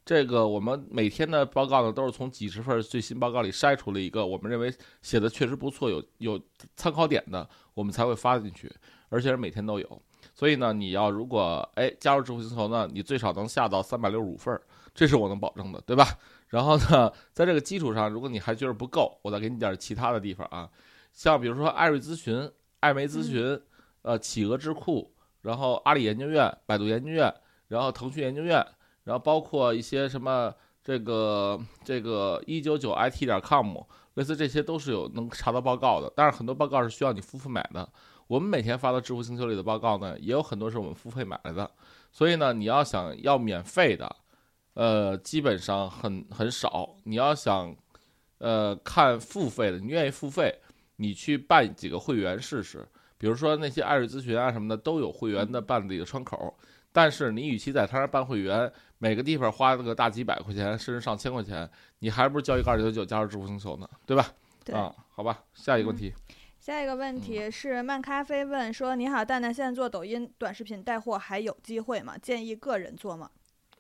[0.03, 6.41] 这个我们每天的报告呢，都是从几十份最新报告里筛出了一个我们认为写的确实不错、有有
[6.75, 8.71] 参考点的，我们才会发进去，
[9.09, 10.01] 而且是每天都有。
[10.39, 14.61] 所以呢，你要如果哎加入智慧星球呢，你最少能下到三百六十五份儿，
[14.95, 16.17] 这是我能保证的，对吧？
[16.47, 20.69] 然后呢，在这个基础上，如果你还觉得不够，我再给你点儿其他的地方啊，
[21.11, 22.49] 像比如说艾瑞咨询、
[22.79, 23.61] 艾媒咨询、
[24.01, 27.33] 呃企鹅智库，然后阿里研究院、百度研究院，
[27.67, 28.65] 然后腾讯研究院，
[29.03, 33.75] 然后包括一些什么这个这个一九九 it 点 com，
[34.13, 37.89] 类似这些都是有能查到报告的，但是很多报告是需要你付费买的。
[38.29, 41.69] 我们每天发到知乎星球里的报告呢，也有很多是我们付费买来的，
[42.11, 44.15] 所以呢，你要想要免费的，
[44.75, 46.95] 呃，基本上很很少。
[47.05, 47.75] 你要想，
[48.37, 50.53] 呃，看付费的，你愿意付费，
[50.97, 52.87] 你去办几个会员试试。
[53.17, 56.55] 比如说那些艾瑞咨询啊什么的，都有会员的办理的窗口。
[56.91, 64.31] 但是你与其在他那办会员，每个地方花那个大几百块钱，甚至上千块钱，你还不如交一个二九九加入知乎星球呢，对吧？
[64.63, 64.75] 对。
[64.75, 66.13] 啊，好吧，下一个问题。
[66.69, 72.15] 下一个问题是漫咖啡问说：“你好，蛋蛋，现在做抖音短视频带货还有机会吗？
[72.21, 73.27] 建议个人做吗？”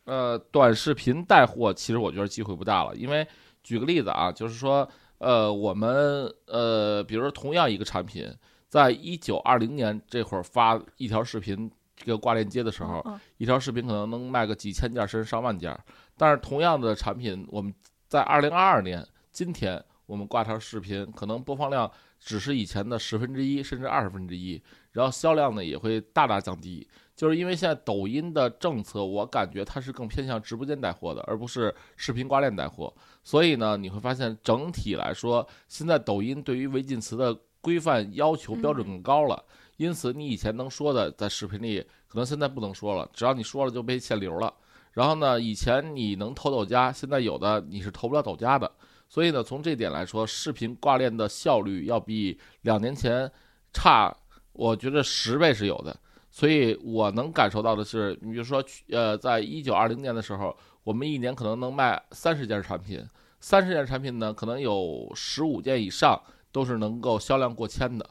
[0.05, 3.27] 呃，短视频带货其实我觉得机会不大了，因为
[3.61, 8.27] 举个例子啊，就是说，呃，我们呃，比如说同样一个产品，
[8.69, 15.79] 在一九二零年这会儿发一条视频，这个挂链接的时候，嗯一条视频可能能卖个几千件甚至上万件，
[16.17, 17.71] 但是同样的产品，我们
[18.07, 26.87] 在二零二二年今天我们挂条视频，可能播放量只是以前的十分之一甚至二十分之一，然后销量呢也会大大降低。
[27.15, 32.93] 就是因为现在抖音的政策，我感觉它是更偏向直播间带货的，而不是视频挂链带货。
[33.23, 39.43] 所以呢，你会发现整体来说，现在抖音对于违禁词的规范要求标准更高了。
[39.75, 44.53] 因此，你以前能说的在视频里，可能现在不能说了，只要你说了就被限流了。
[44.93, 48.71] 然后呢，以前你能投抖加，现在有的你是投不了抖加的。
[49.09, 53.29] 所以呢，从这点来说，视频挂链的效率要比两年前
[53.73, 54.15] 差，
[54.53, 55.99] 我觉得十倍是有的。
[56.31, 63.03] 所以我能感受到的是，你比如说，呃，在一九二零年的时候，我们一年可能能卖三十件产品，
[63.39, 68.07] 三十件产品呢，可能有十五件以上都是能够销量过千的。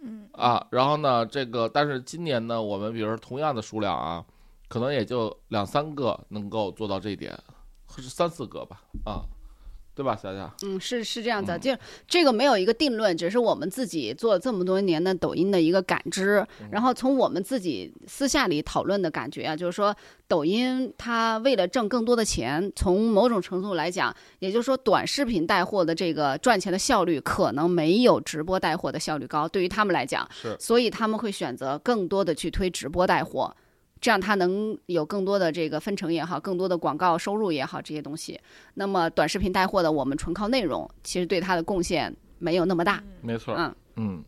[0.00, 4.24] 嗯啊，然后呢，这个但是今年呢，我们比如说同样的数量啊，
[4.68, 7.36] 可能也就两三个能够做到这一点，
[7.86, 9.26] 或是三四个吧，啊，
[9.98, 10.48] 对吧，霞霞？
[10.62, 19.92] 嗯，是是这样的，嗯就这个没有一个定论，只是我们自己做了这么多年的抖音的一个感知，嗯然后从我们自己私下里讨论的感觉啊，就是说
[20.28, 33.52] 抖音它为了挣更多的钱，从某种程度来讲，也就是说短视频带货的这个赚钱的效率可能没有直播带货的效率高，对于他们来讲，是所以他们会选择更多的去推直播带货。
[34.00, 38.40] 这样它能有更多的这个分成也好，更多的广告收入也好，这些东西。
[38.74, 43.02] 那么短视频带货的，我们纯靠内容，其实对它的贡献没有那么大。
[43.20, 44.24] 没错，嗯，嗯，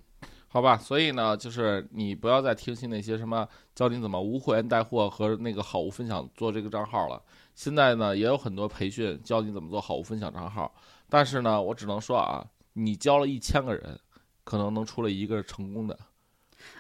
[0.49, 7.23] 好吧，所以呢，就是你不要再听信那些什么教你怎么无会员带货和那个好物分享做这个账号了。
[7.55, 10.73] 现在呢，也有很多培训教你怎么做好物分享账号，
[11.09, 13.99] 但是呢，我只能说啊，你教了一千个人，
[14.45, 15.97] 可能能出来一个成功的。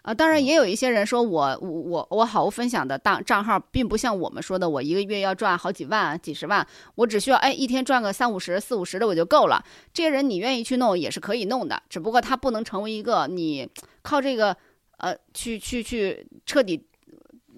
[0.02, 9.64] 啊，当然也有一些人说我我我我好物分享的账账号，并不像我们说的，我一个月要赚好几万、几十万，我只需要哎一天赚个三五十、四五十的我就够了。
[9.92, 13.68] 这些人你愿意去弄也是可以弄的，只不过他不能成为一个你
[14.02, 14.56] 靠这个
[14.96, 16.86] 呃去去去彻底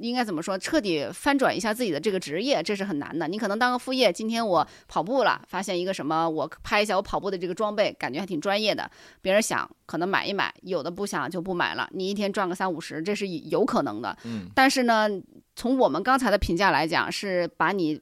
[0.09, 3.29] 应该怎么说，彻底翻转一下自己的这个职业，这是很难的。
[3.29, 11.89] 你可能当个副业，今天我跑步了，发现一个什么，我拍一下我跑步的这个装备，感觉还挺专业的，别人想可能买一买，有的不想就不买了。
[11.93, 14.17] 你一天赚个三五十，这是有可能的。
[14.25, 15.09] 嗯，但是呢，
[15.55, 18.01] 从我们刚才的评价来讲，是把你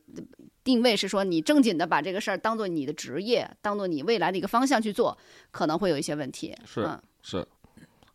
[0.64, 5.16] 定位是说你正经的把这个事儿当做你的职业，当做你未来的一个方向去做，
[5.50, 6.56] 可能会有一些问题。
[6.64, 7.46] 是嗯是，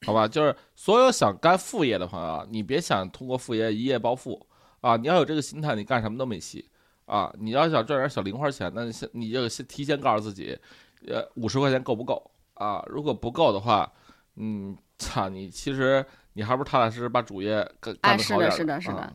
[0.06, 4.46] 好吧，就是所有想干副业的朋友啊，你别想通过副业一夜暴富
[4.82, 4.96] 啊！
[4.96, 6.70] 你要有这个心态，你干什么都没戏
[7.06, 7.34] 啊！
[7.40, 10.58] 你要想赚点小零花钱，那你先你就先提前告诉自己，
[11.08, 12.84] 呃，五十块钱够不够啊？
[12.88, 13.92] 如果不够的话，
[14.36, 19.14] 嗯，操你，其实你还不如踏踏实实把主业干干好是的是的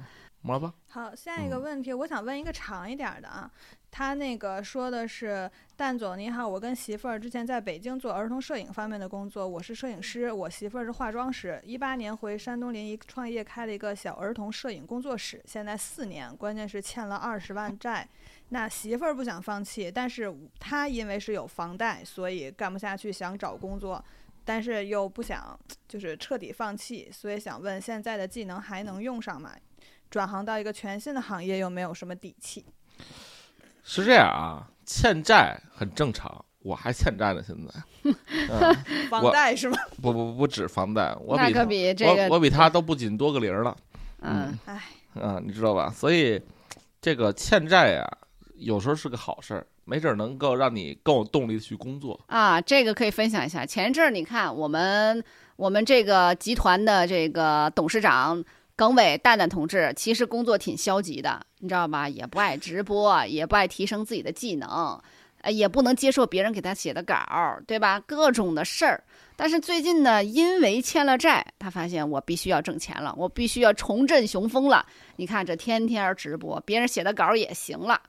[0.88, 3.50] 好，下一个嗯问题，我想问一个长一点儿的啊。
[3.90, 11.60] 他那个说的是，蛋总你好，我跟媳妇儿之前在北京做儿童摄影方面的工作，我是摄影师，我媳妇儿是化妆师。
[11.64, 18.08] 一八年回山东临沂创业开了一个小儿童摄影工作室，现在四年，关键是欠了二十万债。
[18.48, 24.02] 那媳妇儿不想放弃，但是他因为是有房贷，所以干不下去，想找工作。
[24.42, 29.52] 但是又不想就是彻底放弃，所以想问现在的技能还能用上吗？
[30.10, 32.64] 转行到一个全新的行业，又没有什么底气。
[33.84, 38.12] 是这样啊，欠债很正常，我还欠债呢，现在，
[38.50, 39.78] 嗯，房贷是吗？
[40.02, 43.76] 不不不止房贷，我那可比他比这个，我我比他都不仅多个零儿了。
[44.22, 44.82] 嗯，唉，
[45.14, 45.90] 嗯，你知道吧？
[45.90, 46.40] 所以
[47.00, 48.06] 这个欠债呀，
[48.56, 52.20] 有时候是个好事儿，没准儿能够让你更有动力去工作。
[52.26, 53.64] 啊，这个可以分享一下。
[53.64, 55.24] 前一阵儿你看，我们
[55.56, 58.44] 我们这个集团的这个董事长
[58.80, 62.08] 耿伟蛋蛋同志，其实工作挺消极的，你知道吧？
[62.08, 64.98] 也不爱直播，也不爱提升自己的技能，
[65.42, 68.00] 呃，也不能接受别人给他写的稿儿，对吧？
[68.00, 69.04] 各种的事儿。
[69.36, 74.86] 但是最近呢，因为欠了债，他发现我必须要挣钱了，我必须要重振雄风了。
[75.16, 78.00] 你看这天天直播，别人写的稿儿也行了，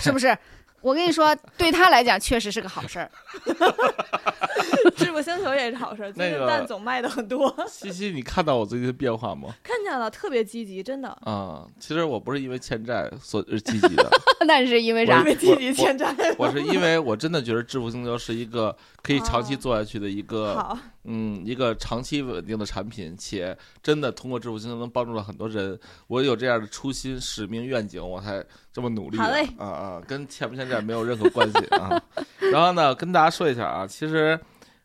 [0.00, 0.36] 是不是？
[0.80, 3.10] 我跟你说，对他来讲确实是个好事儿。
[4.96, 9.54] 致富星球也是好事儿，最近蛋总卖的很多，西西，你看到我最近的变化吗？
[9.62, 11.08] 看见了，特别积极，真的。
[11.22, 14.10] 啊、其实我不是因为欠债所而积极的，
[14.46, 15.24] 那是因为啥我因？
[15.26, 16.14] 为积极欠债。
[16.38, 25.78] 我是因为我真的觉得致富星球是一个可以长期哦做下去的一个，好，嗯，一个长期稳定的产品，且真的通过致富星球能帮助了很多人。
[26.08, 29.16] 我有这样的初心、使命、愿景，我才这么努力。
[29.16, 32.02] 好嘞啊啊，跟欠不欠债没有任何关系啊。
[32.52, 34.38] 然后呢，跟大家说一下啊，其实，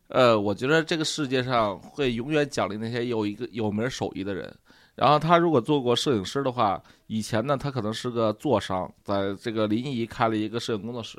[0.08, 4.50] 呃，我觉得这个世界上会永远奖励那些有一个有门手艺的人。
[4.94, 11.18] 然后他如果做过摄影师的话，以前呢他可能是个做商，在这个临沂开了一个摄影工作室。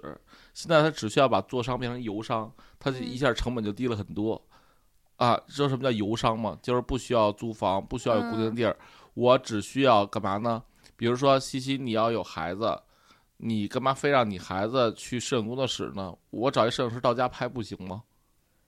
[0.56, 4.42] 现在他只需要把做商变成游商，他就一下成本就低了很多。
[5.17, 6.58] 啊，知道什么叫游商吗？
[6.62, 8.75] 就是不需要租房，不需要有固定的地儿，
[9.13, 10.63] 我只需要干嘛呢？
[10.95, 12.80] 比如说西西，你要有孩子，
[13.38, 16.15] 你干嘛非让你孩子去摄影工作室呢？
[16.30, 18.03] 我找一摄影师到家拍不行吗？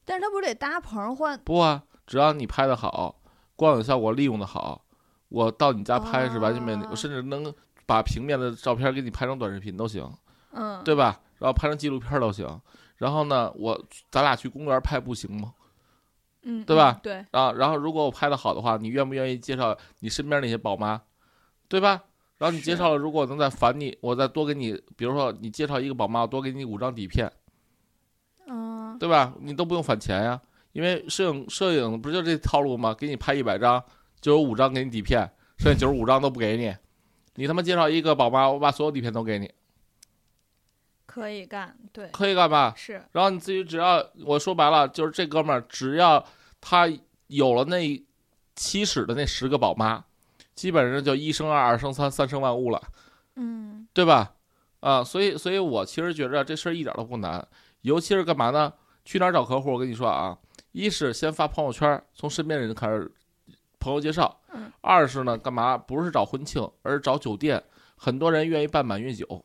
[0.05, 1.39] 但是他不是得搭棚换？
[1.43, 3.21] 不啊，只要你拍的好，
[3.55, 4.85] 光影效果利用的好，
[5.29, 7.53] 我到你家拍是完全没问题，甚至能
[7.85, 10.11] 把平面的照片给你拍成短视频都行，
[10.51, 11.19] 嗯，对吧？
[11.37, 12.47] 然后拍成纪录片都行。
[12.97, 13.79] 然后呢，我
[14.11, 15.53] 咱俩去公园拍不行吗？
[16.43, 21.01] 嗯，对吧嗯对，啊，然后如果我拍的好的话，你愿不愿意介绍你身边那些宝妈，
[21.67, 22.03] 对吧？
[22.37, 27.29] 然后你介绍了，如果我能再返你，我再多给你，比如说你介绍一个宝妈，我多给你五张底片，
[28.47, 29.33] 嗯，对吧？
[29.41, 32.93] 你都不用返钱呀，因为摄影摄影不就这套路吗？
[32.93, 33.83] 给你拍一百张，
[34.21, 36.73] 就有五张给你底片，剩下九十五张都不给你。
[37.35, 39.51] 你他妈介绍一个宝妈，我把所有底片都给你，
[41.09, 42.71] 可以干，对，可以干吧？
[42.77, 46.23] 是，然后你自己只要我说白了，就是这哥们儿只要
[46.61, 46.87] 他
[47.25, 48.05] 有了那
[48.55, 50.05] 起始的那十个宝妈，
[50.53, 52.79] 基本上就一生二，二生三，三生万物了，
[53.37, 54.35] 嗯，对吧？
[54.81, 57.45] 啊，所以所以我其实觉着这事儿一点都不难，
[57.81, 58.71] 尤其是干嘛呢？
[59.03, 59.73] 去哪儿找客户？
[59.73, 60.37] 我跟你说啊，
[60.73, 63.11] 一是先发朋友圈，从身边人开始
[63.79, 65.75] 朋友介绍；嗯二是呢，干嘛？
[65.75, 67.63] 不是找婚庆，而是找酒店，
[67.95, 69.43] 很多人愿意办满月酒。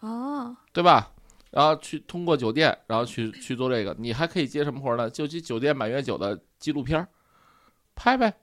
[0.00, 1.12] 哦，对吧？
[1.50, 5.08] 然后去通过酒店，然后去去做这个，你还可以接什么活呢？
[5.08, 7.08] 就接酒店满月酒的纪录片儿，
[7.94, 8.34] 拍呗，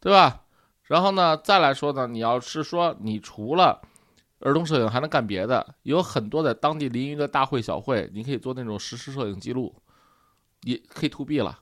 [0.00, 0.44] 对吧？
[0.84, 3.82] 然后呢，再来说呢，你要是说你除了
[4.40, 9.74] 儿童摄影还能干别的，有很多在当地临沂的大会小会，你可以做那种实时摄影记录，
[10.62, 11.60] 也可以 to B 了。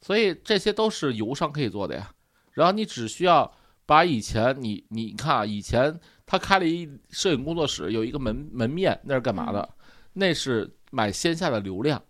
[0.00, 2.10] 所以这些都是游商可以做的呀。
[2.52, 3.54] 然后你只需要
[3.86, 9.68] 把以前你你看啊，以前他开了一摄影工作室，有一个门门面，那是干嘛的？
[10.14, 12.02] 那是买线下的流量，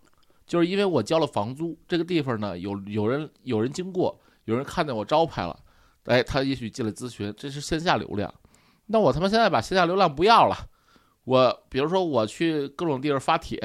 [0.45, 5.57] 就是因为我交了房租，这个地方呢有有人有人经过，有人看见我招牌了，
[6.05, 8.33] 哎，他也许进来咨询，这是线下流量。
[8.87, 10.55] 那我他妈现在把线下流量不要了，
[11.25, 13.59] 我比如说我去各种地方发帖，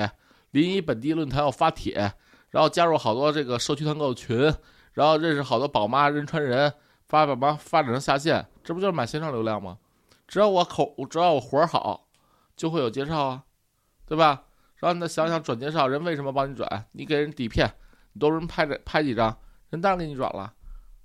[0.50, 2.12] 临沂本地论坛我发帖，
[2.50, 4.52] 然后加入好多这个社区团购群，
[4.92, 6.70] 然后认识好多宝妈、人传人，
[7.08, 9.78] 发宝妈发展成下线，这不就是买线上流量吗？
[10.32, 12.08] 只要我口，只要我活儿好，
[12.56, 13.44] 就会有介绍啊，
[14.06, 14.44] 对吧？
[14.76, 16.86] 然后你再想想转介绍，人为什么帮你转？
[16.92, 17.70] 你给人底片，
[18.14, 20.50] 你都人拍着拍几张，人当然给你转了，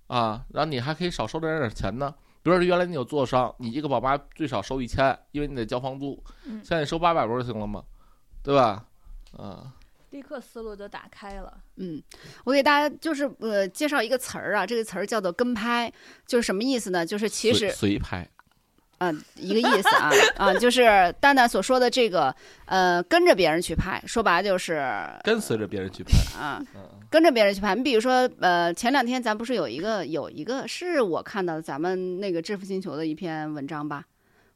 [0.08, 2.16] 啊，然后你还可以少收点点钱呢。
[2.42, 7.84] 比如说原来你有做商，你一个宝妈最少收一千，因为你得交房租，嗯现在你收八百不就行了吗？
[8.42, 8.86] 对吧？
[9.36, 9.74] 啊，
[10.12, 11.54] 立刻思路就打开了。
[11.76, 12.02] 嗯，
[12.46, 15.92] 我给大家就是呃介绍一个词儿啊，这个词儿叫做跟拍，
[16.26, 17.06] 就是什么意思呢？
[17.06, 18.26] 就是其随实随拍，
[19.00, 22.36] 嗯、一个意思啊 啊，就是蛋蛋所说的这个
[22.66, 24.84] 呃跟着别人去拍，说白了就是
[25.24, 27.74] 跟随着别人去拍，啊嗯跟着别人去拍。
[27.74, 34.04] 你比如说呃前两天咱不是有一个有一个是我看到咱们那个致富星球的一篇文章吧。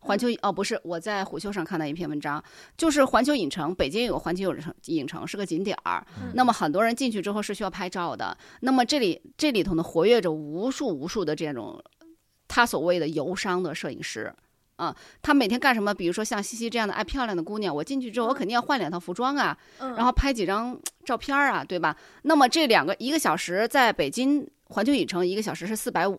[0.04, 2.44] 环球哦，不是，我在虎嗅上看到一篇文章，
[2.76, 8.36] 就是环球影城，北京有个环球影城，影城是个景点儿，嗯那么很多人进去之后是需要拍照的。
[8.62, 11.80] 那么这里这里头呢，活跃着无数无数的这种
[12.52, 14.34] 他所谓的游商的摄影师。
[14.78, 15.94] 啊，他每天干什么？
[15.94, 20.76] 比如说像西西这样的爱漂亮的姑娘，我进去之后，我肯定要换两套服装啊，嗯，然后拍几张
[21.06, 21.96] 照片儿啊，对吧？
[22.24, 26.18] 那么这两个一个小时在北京环球影城一个小时是四百五，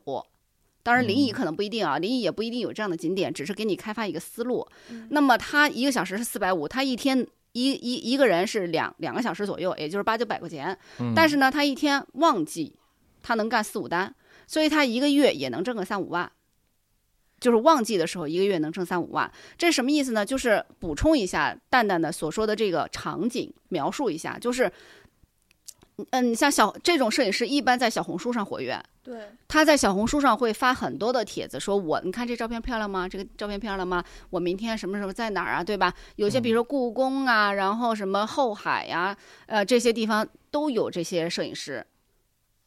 [0.84, 4.64] 当然临沂嗯可能不一定啊，临沂也不一定有这样的景点，只是给你开发一个思路。
[4.90, 10.78] 嗯那么他一个小时是四百五，他一天一一一个人是两两个小时左右，也就是八九百块钱。
[11.00, 12.76] 嗯但是呢，他一天旺季
[13.24, 14.14] 他能干四五单，
[14.52, 16.30] 所以他一个月也能挣个三五万。
[17.40, 20.26] 就是旺季的时候，一个月能挣三五万，这是什么意思呢？
[20.26, 24.70] 就是补充一下蛋蛋的所说的这个场景，描述一下，就是，
[26.10, 33.08] 嗯，像小这种摄影师一般在小红书上活跃，对，他在小红书上会发很多的帖子，说我你看这照片漂亮吗？
[33.08, 34.04] 这个照片漂亮吗？
[34.30, 35.64] 我明天什么时候在哪儿啊？
[35.64, 35.92] 对吧？
[36.14, 41.84] 有些比如说故宫啊，然后什么后海呀、呃这些地方都有这些摄影师，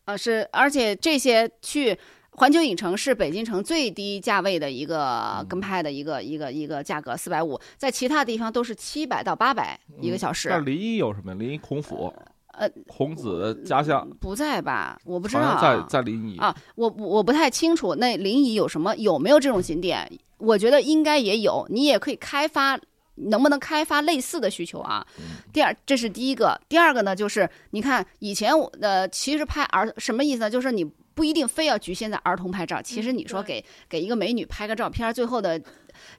[0.05, 1.97] 啊是，而且这些去
[2.31, 10.49] 环球影城是北京城最低价位的一个跟拍的一个一个一个价格，四百五，在其他地方都是七百到八百一个小时。
[10.49, 11.33] 那临沂有什么？
[11.35, 12.13] 临沂孔府，
[12.53, 14.99] 呃，孔子的家乡，不在吧？
[15.05, 15.59] 我不知道。
[15.61, 16.39] 在在临沂。
[16.39, 20.11] 啊，我我不太清楚那临沂有什么有没有这种景点？
[20.37, 22.77] 我觉得应该也有，你也可以开发，
[23.15, 25.05] 能不能开发类似的需求啊？
[25.53, 26.59] 第二，这是第一个。
[26.67, 30.49] 第二个呢，就是你看以前我呃，其实拍儿什么意思呢？
[30.49, 35.59] 就是你不一定非要局限在儿童拍照，其实嗯你说对给给一个美女拍个照片，最后的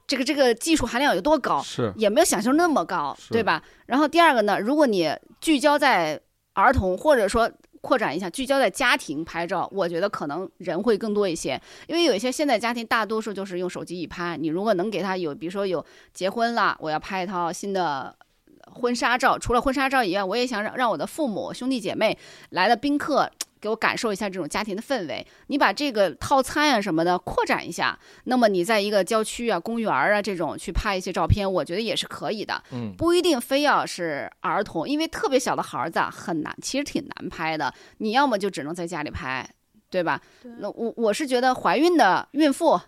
[0.07, 1.63] 这个这个技术含量有多高？
[1.63, 3.63] 是也没有想象那么高，对吧？
[3.87, 6.19] 然后第二个呢，如果你聚焦在
[6.55, 7.51] 儿童，或者说
[7.87, 11.61] 扩展一下，聚焦在家庭拍照，我觉得可能人会更多一些。
[11.87, 18.15] 因为有一些现在家庭大多数就是用手机一拍，你如果能给他有，比如说有结婚了，我要拍一套新的。
[18.69, 22.19] 婚纱照，除了婚纱照以外，我也想让让我的父母、兄弟姐妹
[22.51, 23.31] 来的宾客
[23.61, 25.27] 给我感受一下这种家庭的氛围。
[25.47, 32.63] 你把这个套餐啊什么的扩展一下，那么你在一个郊区啊、公园啊这种去拍一些照片，我觉得也是可以的。
[32.73, 37.73] 嗯，不一定非要是儿童，因为特别小的孩子啊很难，其实挺难拍的。
[37.99, 39.49] 你要么就只能在家里拍，
[39.91, 40.21] 对吧？
[40.43, 42.81] 对那我我是觉得怀孕的孕妇，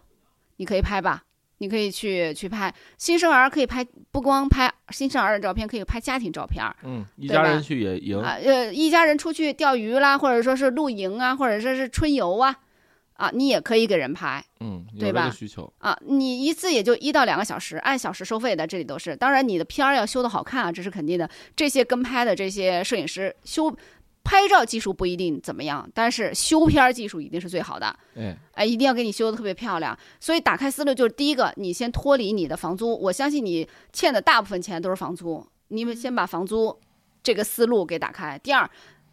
[0.57, 1.23] 你可以拍吧，
[1.59, 12.57] 你可以去去拍新生儿，可以拍不光拍新生儿的照片，可以拍家庭照片儿嗯，一家人去野营，啊，呃，一家人出去钓鱼啦，或者说是露营啊，或者说是春游啊，
[13.15, 14.45] 啊，你也可以给人拍。
[14.61, 19.15] 嗯，对吧需求，啊，你一次也就一到两个小时，按小时收费的，这里都是。
[19.15, 21.29] 当然，你的片儿要修的好看啊，这是肯定的。
[21.55, 23.73] 这些跟拍的这些摄影师修
[24.29, 27.87] 拍照技术不一定怎么样，但是修片儿技术一定是最好的。
[28.15, 29.99] 哎，哎，一定要给你修的特别漂亮。
[30.21, 36.79] 所以打开思路就是第一个，你先脱离你的房租，我相信你欠的大部分钱都是房租，你们先把房租
[37.23, 38.39] 这个思路给打开。
[38.39, 38.69] 第二。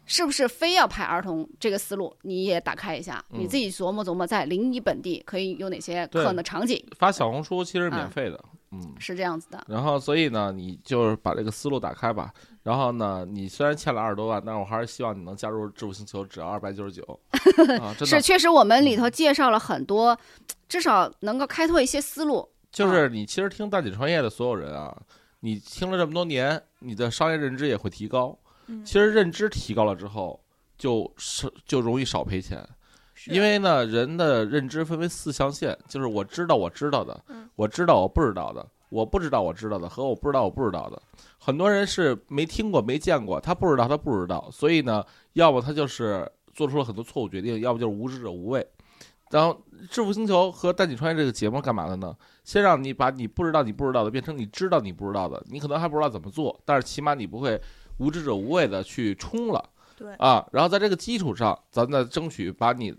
[0.08, 8.55] 是不是非要拍儿童这个思路，你也打开一下，你嗯自己琢磨琢磨，在临沂本地可以有哪些可能的场景，发小红书其实是免啊费的，嗯。
[8.98, 9.64] 是这样子的。
[9.68, 12.32] 然后，所以呢，你就是把这个思路打开吧。
[12.62, 17.02] 然后呢，你虽然欠了二十多万，但是我还是希望你能加入致富星球，只要二百九十九
[17.80, 20.18] 啊，真是，确实我们里头介绍了很多，
[20.68, 22.48] 至少能够开拓一些思路。
[22.72, 24.94] 就是你其实听大姐创业的所有人啊，
[25.40, 28.36] 你听了这么多年，你的商业认知也会提高。
[28.68, 30.40] 嗯其实认知提高了之后，
[30.76, 32.68] 就是就容易少赔钱。
[33.18, 41.02] 是因为呢，人的认知分为四象限，就是我知道我知道的嗯，我知道我不知道的，我不知道我知道的和我不知道我不知道的。
[41.38, 45.02] 很多人是没听过、没见过，他不知道他不知道，所以呢，
[45.32, 48.64] 要么他就是做出了很多错误决定，要么就是无知者无畏。
[49.30, 49.50] 然后
[49.90, 52.14] 《致富星球》和《带你穿越》这个节目干嘛的呢？
[52.44, 57.60] 先让你把你不知道你不知道的变成你知道你不知道的，你可能还不知道怎么做，但是起码你不会
[57.98, 59.70] 无知者无畏的去冲了。
[59.96, 62.94] 对啊，然后在这个基础上，咱再争取把你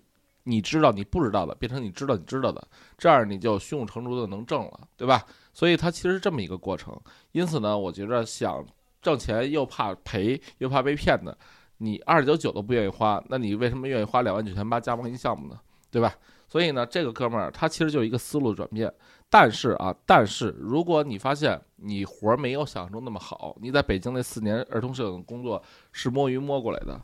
[0.47, 2.65] 你知道你不知道的变成你知道你知道的，
[2.97, 5.21] 这样你就胸有成竹的能挣了，对吧？
[5.53, 6.97] 所以它其实是这么一个过程。
[7.33, 8.65] 因此呢，我觉着想
[9.01, 11.37] 挣钱又怕赔又怕被骗的，
[11.79, 15.59] 你二九九都不愿意花，那你为什么愿意花两万九千八加盟一项目呢？
[15.91, 16.15] 对吧？
[16.47, 18.91] 所以呢，这个哥们儿他其实就是一个思路转变。
[19.29, 26.97] 但是啊，但是如果你发现你活儿没有想象中那么好，你在北京那四年儿童摄影工作是摸鱼摸过来的，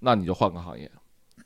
[0.00, 0.90] 那你就换个行业，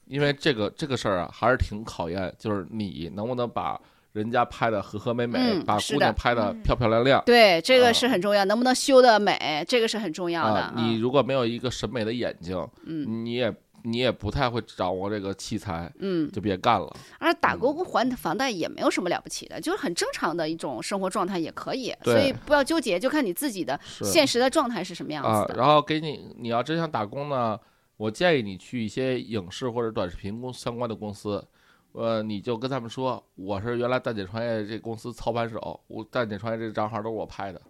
[0.09, 3.81] 因为这个这个事儿啊，还是挺考验，就是你能不能把
[4.13, 7.23] 人家拍的和和美美，把姑娘拍的嗯漂漂亮亮。
[7.25, 10.61] 对，这啊个是很重要，能不能修的美，这个是很重要的。
[10.61, 12.57] 啊，你如果没有一个审美的眼睛，
[12.87, 13.55] 嗯你也
[13.85, 16.93] 你也不太会掌握这个器材，嗯，就别干了。
[17.21, 25.59] 而打嗯工还房贷也没有什么了不起的，就是很正常的一种生活状态也可以，对所以不要纠结，就看你自己的是现实的状态是什么样啊子，的。
[25.59, 27.59] 然后给你，你要真想打工呢，
[27.99, 31.47] 我建议你去一些影视或者短视频公相关的公司，
[31.93, 37.61] 呃，你就跟他们说，我是原来蛋姐创业这公司操盘手，我蛋姐创业这个账号都是我拍的，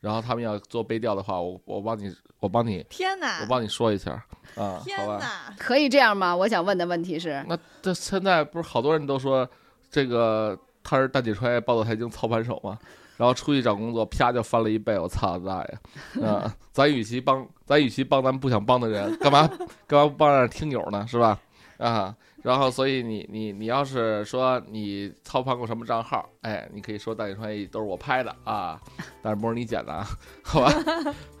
[0.00, 3.46] 然后他们要做背调的话，我我帮你，我帮你，天哪我！
[3.46, 4.12] 帮你说一下
[4.56, 4.82] 啊，好吧？
[4.84, 5.54] 天哪！
[5.56, 6.34] 可以这样吗？
[6.36, 9.48] 我想问的问题是，那这现在不是好多人都说
[9.88, 12.76] 这个他是蛋姐创业报道财经操盘手吗？
[13.16, 16.24] 然后出去找工作，啪就翻了一倍，我操大爷！
[16.24, 19.48] 啊，咱与其帮，咱与其帮咱不想帮的人，干嘛
[19.86, 21.06] 干嘛不帮点听友呢？
[21.08, 21.38] 是吧？
[21.78, 28.80] 啊，然后所以你你你要是说你操盘过什么账号，哎，你可以说蛋姐创业都是我拍的啊，
[29.22, 30.06] 但是不是你剪的啊，
[30.42, 30.72] 好吧？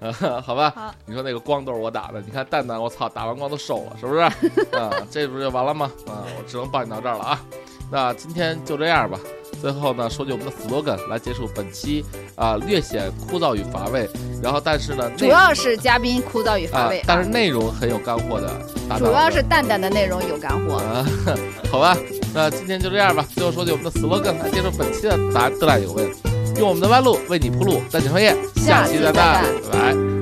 [0.00, 0.12] 啊
[0.42, 4.20] 好吧好，你说那个光都是我打的，你看蛋蛋，我操，打完光都瘦了，是不是？
[4.76, 5.90] 啊，这不是就完了吗？
[6.06, 7.40] 啊，我只能帮你到这儿了啊。
[7.90, 9.18] 那今天就这样吧。
[9.62, 14.08] 最后呢，说句我们的 slogan 来结束本期啊，略显枯燥与乏味。
[14.42, 18.48] 然后，但是呢，主要是嘉宾枯燥与乏味，，啊但是内容很有干货的
[18.88, 19.10] 搭档们。
[19.10, 20.74] 主要是蛋蛋的内容有干货。
[20.76, 21.06] 啊，
[21.72, 21.96] 好吧，
[22.34, 23.24] 那今天就这样吧。
[23.34, 26.06] 最后说句我们的 slogan 来结束本期的答答案有问，
[26.58, 30.15] 用我们的弯路为你铺路，带你创业，下期再拜拜。